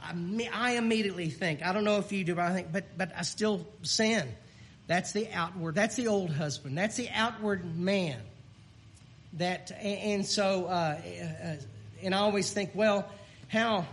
I, 0.01 0.49
I 0.55 0.71
immediately 0.77 1.29
think, 1.29 1.62
I 1.62 1.75
don't 1.75 1.85
know 1.85 1.99
if 1.99 2.12
you 2.12 2.25
do, 2.25 2.35
but 2.35 2.47
I 2.47 2.55
think, 2.55 2.73
but, 2.73 2.97
but 2.97 3.12
I 3.15 3.25
still 3.25 3.67
sin. 3.83 4.27
That's 4.87 5.12
the 5.12 5.29
outward, 5.35 5.75
that's 5.75 5.97
the 5.97 6.07
old 6.07 6.31
husband. 6.31 6.79
That's 6.79 6.97
the 6.97 7.11
outward 7.12 7.77
man 7.77 8.23
that 9.35 9.71
and 9.73 10.27
so 10.27 10.66
uh, 10.66 10.99
uh, 11.01 11.57
and 12.03 12.14
I 12.14 12.18
always 12.18 12.53
think, 12.53 12.71
well, 12.75 13.09
how 13.49 13.87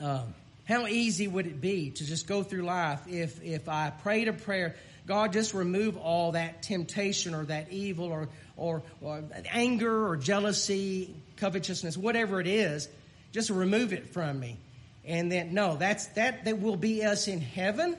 um, 0.00 0.34
how 0.64 0.86
easy 0.86 1.28
would 1.28 1.46
it 1.46 1.60
be 1.60 1.90
to 1.90 2.04
just 2.04 2.26
go 2.26 2.42
through 2.42 2.62
life 2.62 3.00
if 3.08 3.42
if 3.42 3.68
I 3.68 3.90
prayed 3.90 4.28
a 4.28 4.32
prayer, 4.32 4.76
God 5.06 5.32
just 5.32 5.54
remove 5.54 5.96
all 5.96 6.32
that 6.32 6.62
temptation 6.62 7.34
or 7.34 7.44
that 7.46 7.72
evil 7.72 8.06
or 8.06 8.28
or, 8.56 8.82
or 9.00 9.24
anger 9.50 10.06
or 10.06 10.16
jealousy, 10.16 11.14
covetousness, 11.36 11.96
whatever 11.96 12.40
it 12.40 12.46
is, 12.46 12.88
just 13.32 13.50
remove 13.50 13.92
it 13.92 14.10
from 14.10 14.38
me. 14.38 14.58
And 15.04 15.32
then 15.32 15.52
no, 15.52 15.76
that's 15.76 16.06
that 16.08 16.44
that 16.44 16.60
will 16.60 16.76
be 16.76 17.04
us 17.04 17.26
in 17.28 17.40
heaven, 17.40 17.96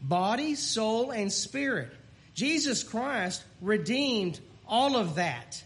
body, 0.00 0.54
soul, 0.54 1.10
and 1.10 1.32
spirit. 1.32 1.90
Jesus 2.34 2.82
Christ 2.82 3.42
redeemed 3.60 4.38
all 4.66 4.96
of 4.96 5.16
that. 5.16 5.62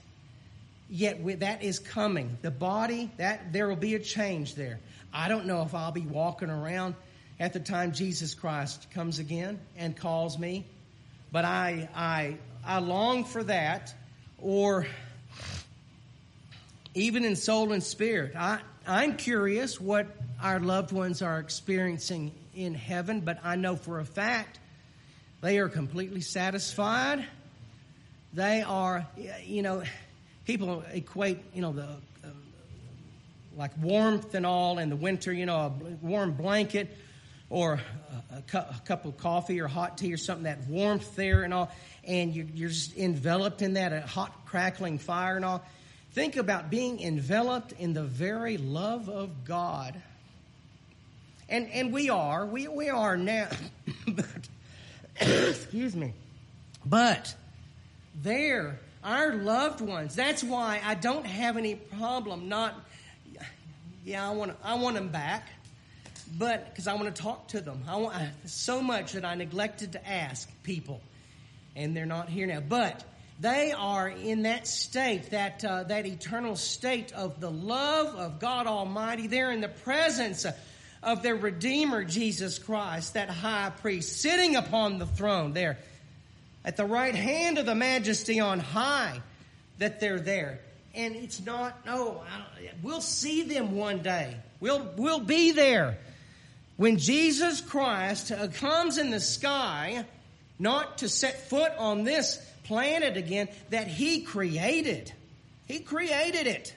Yet 0.90 1.40
that 1.40 1.62
is 1.62 1.78
coming. 1.78 2.38
The 2.40 2.50
body, 2.50 3.10
that 3.18 3.52
there 3.52 3.68
will 3.68 3.76
be 3.76 3.94
a 3.94 3.98
change 3.98 4.54
there. 4.54 4.78
I 5.12 5.28
don't 5.28 5.46
know 5.46 5.62
if 5.62 5.74
I'll 5.74 5.92
be 5.92 6.00
walking 6.00 6.50
around 6.50 6.94
at 7.38 7.52
the 7.52 7.60
time 7.60 7.92
Jesus 7.92 8.34
Christ 8.34 8.90
comes 8.92 9.18
again 9.18 9.60
and 9.76 9.96
calls 9.96 10.38
me, 10.38 10.64
but 11.30 11.44
I 11.44 11.88
I 11.94 12.36
I 12.64 12.78
long 12.80 13.24
for 13.24 13.42
that. 13.44 13.94
Or 14.40 14.86
even 16.94 17.24
in 17.24 17.36
soul 17.36 17.72
and 17.72 17.82
spirit, 17.82 18.34
I 18.36 18.60
I'm 18.86 19.16
curious 19.16 19.80
what 19.80 20.06
our 20.40 20.58
loved 20.58 20.92
ones 20.92 21.20
are 21.20 21.38
experiencing 21.38 22.32
in 22.54 22.74
heaven, 22.74 23.20
but 23.20 23.38
I 23.44 23.56
know 23.56 23.76
for 23.76 24.00
a 24.00 24.04
fact 24.04 24.58
they 25.42 25.58
are 25.58 25.68
completely 25.68 26.22
satisfied. 26.22 27.24
They 28.32 28.62
are, 28.62 29.06
you 29.44 29.62
know 29.62 29.82
people 30.48 30.82
equate, 30.94 31.38
you 31.52 31.60
know, 31.60 31.72
the 31.72 31.82
uh, 31.82 32.28
like 33.54 33.70
warmth 33.82 34.34
and 34.34 34.46
all 34.46 34.78
in 34.78 34.88
the 34.88 34.96
winter, 34.96 35.30
you 35.30 35.44
know, 35.44 35.56
a 35.56 35.68
warm 36.00 36.32
blanket 36.32 36.96
or 37.50 37.78
a, 38.34 38.40
cu- 38.40 38.56
a, 38.56 38.80
cup 38.86 39.04
of 39.04 39.18
coffee 39.18 39.60
or 39.60 39.68
hot 39.68 39.98
tea 39.98 40.10
or 40.10 40.16
something, 40.16 40.44
that 40.44 40.66
warmth 40.66 41.14
there 41.16 41.42
and 41.42 41.52
all, 41.52 41.70
and 42.02 42.34
you, 42.34 42.48
you're 42.54 42.70
just 42.70 42.96
enveloped 42.96 43.60
in 43.60 43.74
that, 43.74 43.92
a 43.92 44.00
hot 44.00 44.32
crackling 44.46 44.96
fire 44.96 45.36
and 45.36 45.44
all. 45.44 45.62
Think 46.12 46.36
about 46.36 46.70
being 46.70 47.02
enveloped 47.02 47.72
in 47.72 47.92
the 47.92 48.04
very 48.04 48.56
love 48.56 49.10
of 49.10 49.44
God. 49.44 50.00
And, 51.50 51.68
and 51.72 51.92
we 51.92 52.08
are, 52.08 52.46
we, 52.46 52.68
we 52.68 52.88
are 52.88 53.18
now, 53.18 53.48
but, 54.08 54.48
excuse 55.20 55.94
me, 55.94 56.14
but 56.86 57.34
there 58.22 58.78
our 59.02 59.34
loved 59.34 59.80
ones. 59.80 60.14
That's 60.14 60.42
why 60.42 60.80
I 60.84 60.94
don't 60.94 61.26
have 61.26 61.56
any 61.56 61.74
problem 61.74 62.48
not, 62.48 62.74
yeah, 64.04 64.28
I 64.28 64.32
want, 64.34 64.56
I 64.62 64.74
want 64.74 64.96
them 64.96 65.08
back, 65.08 65.48
but 66.36 66.70
because 66.70 66.86
I 66.86 66.94
want 66.94 67.14
to 67.14 67.22
talk 67.22 67.48
to 67.48 67.60
them. 67.60 67.82
I 67.88 67.96
want 67.96 68.14
so 68.46 68.82
much 68.82 69.12
that 69.12 69.24
I 69.24 69.34
neglected 69.34 69.92
to 69.92 70.08
ask 70.08 70.48
people, 70.62 71.00
and 71.76 71.96
they're 71.96 72.06
not 72.06 72.28
here 72.28 72.46
now. 72.46 72.60
But 72.60 73.04
they 73.40 73.72
are 73.72 74.08
in 74.08 74.42
that 74.42 74.66
state, 74.66 75.30
that 75.30 75.64
uh, 75.64 75.84
that 75.84 76.06
eternal 76.06 76.56
state 76.56 77.12
of 77.12 77.40
the 77.40 77.50
love 77.50 78.14
of 78.16 78.40
God 78.40 78.66
Almighty. 78.66 79.26
They're 79.26 79.52
in 79.52 79.60
the 79.60 79.68
presence 79.68 80.44
of 81.02 81.22
their 81.22 81.36
Redeemer 81.36 82.04
Jesus 82.04 82.58
Christ, 82.58 83.14
that 83.14 83.30
High 83.30 83.70
Priest, 83.80 84.20
sitting 84.20 84.56
upon 84.56 84.98
the 84.98 85.06
throne 85.06 85.52
there 85.52 85.78
at 86.68 86.76
the 86.76 86.84
right 86.84 87.14
hand 87.14 87.56
of 87.56 87.64
the 87.64 87.74
majesty 87.74 88.40
on 88.40 88.60
high 88.60 89.22
that 89.78 90.00
they're 90.00 90.20
there. 90.20 90.60
And 90.94 91.16
it's 91.16 91.40
not, 91.40 91.86
no, 91.86 92.22
we'll 92.82 93.00
see 93.00 93.44
them 93.44 93.74
one 93.74 94.00
day. 94.00 94.36
We'll, 94.60 94.86
we'll 94.98 95.20
be 95.20 95.52
there. 95.52 95.96
When 96.76 96.98
Jesus 96.98 97.62
Christ 97.62 98.30
uh, 98.30 98.48
comes 98.48 98.98
in 98.98 99.08
the 99.08 99.18
sky, 99.18 100.04
not 100.58 100.98
to 100.98 101.08
set 101.08 101.48
foot 101.48 101.72
on 101.78 102.04
this 102.04 102.36
planet 102.64 103.16
again 103.16 103.48
that 103.70 103.86
He 103.86 104.20
created. 104.20 105.10
He 105.68 105.78
created 105.78 106.46
it. 106.46 106.74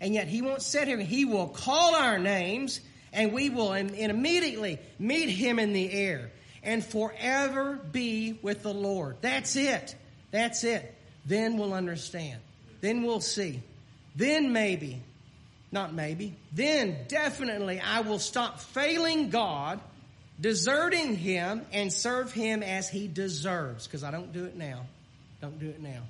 And 0.00 0.14
yet 0.14 0.26
He 0.26 0.40
won't 0.40 0.62
sit 0.62 0.88
here. 0.88 0.96
He 0.96 1.26
will 1.26 1.48
call 1.48 1.94
our 1.94 2.18
names 2.18 2.80
and 3.12 3.30
we 3.30 3.50
will 3.50 3.74
and 3.74 3.90
immediately 3.94 4.78
meet 4.98 5.28
Him 5.28 5.58
in 5.58 5.74
the 5.74 5.92
air 5.92 6.30
and 6.64 6.84
forever 6.84 7.78
be 7.92 8.38
with 8.42 8.62
the 8.62 8.74
Lord. 8.74 9.16
That's 9.20 9.56
it. 9.56 9.94
That's 10.30 10.64
it. 10.64 10.94
Then 11.26 11.58
we'll 11.58 11.74
understand. 11.74 12.40
Then 12.80 13.02
we'll 13.02 13.20
see. 13.20 13.62
Then 14.16 14.52
maybe, 14.52 15.02
not 15.72 15.94
maybe, 15.94 16.34
then 16.52 16.98
definitely 17.08 17.80
I 17.80 18.00
will 18.00 18.18
stop 18.18 18.60
failing 18.60 19.30
God, 19.30 19.80
deserting 20.40 21.16
Him, 21.16 21.64
and 21.72 21.92
serve 21.92 22.32
Him 22.32 22.62
as 22.62 22.88
He 22.88 23.08
deserves. 23.08 23.86
Because 23.86 24.04
I 24.04 24.10
don't 24.10 24.32
do 24.32 24.44
it 24.44 24.56
now. 24.56 24.86
Don't 25.40 25.58
do 25.58 25.68
it 25.68 25.80
now. 25.80 26.02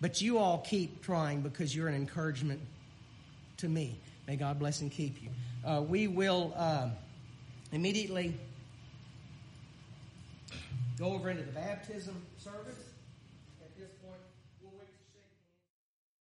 But 0.00 0.20
you 0.20 0.38
all 0.38 0.58
keep 0.58 1.02
trying 1.02 1.42
because 1.42 1.74
you're 1.74 1.88
an 1.88 1.94
encouragement 1.94 2.60
to 3.58 3.68
me. 3.68 3.96
May 4.26 4.36
God 4.36 4.58
bless 4.58 4.80
and 4.80 4.90
keep 4.90 5.22
you. 5.22 5.28
Uh, 5.64 5.80
we 5.80 6.08
will 6.08 6.52
uh, 6.56 6.88
immediately 7.70 8.34
go 11.02 11.14
over 11.14 11.30
into 11.30 11.42
the 11.42 11.50
baptism 11.50 12.14
service. 12.38 12.91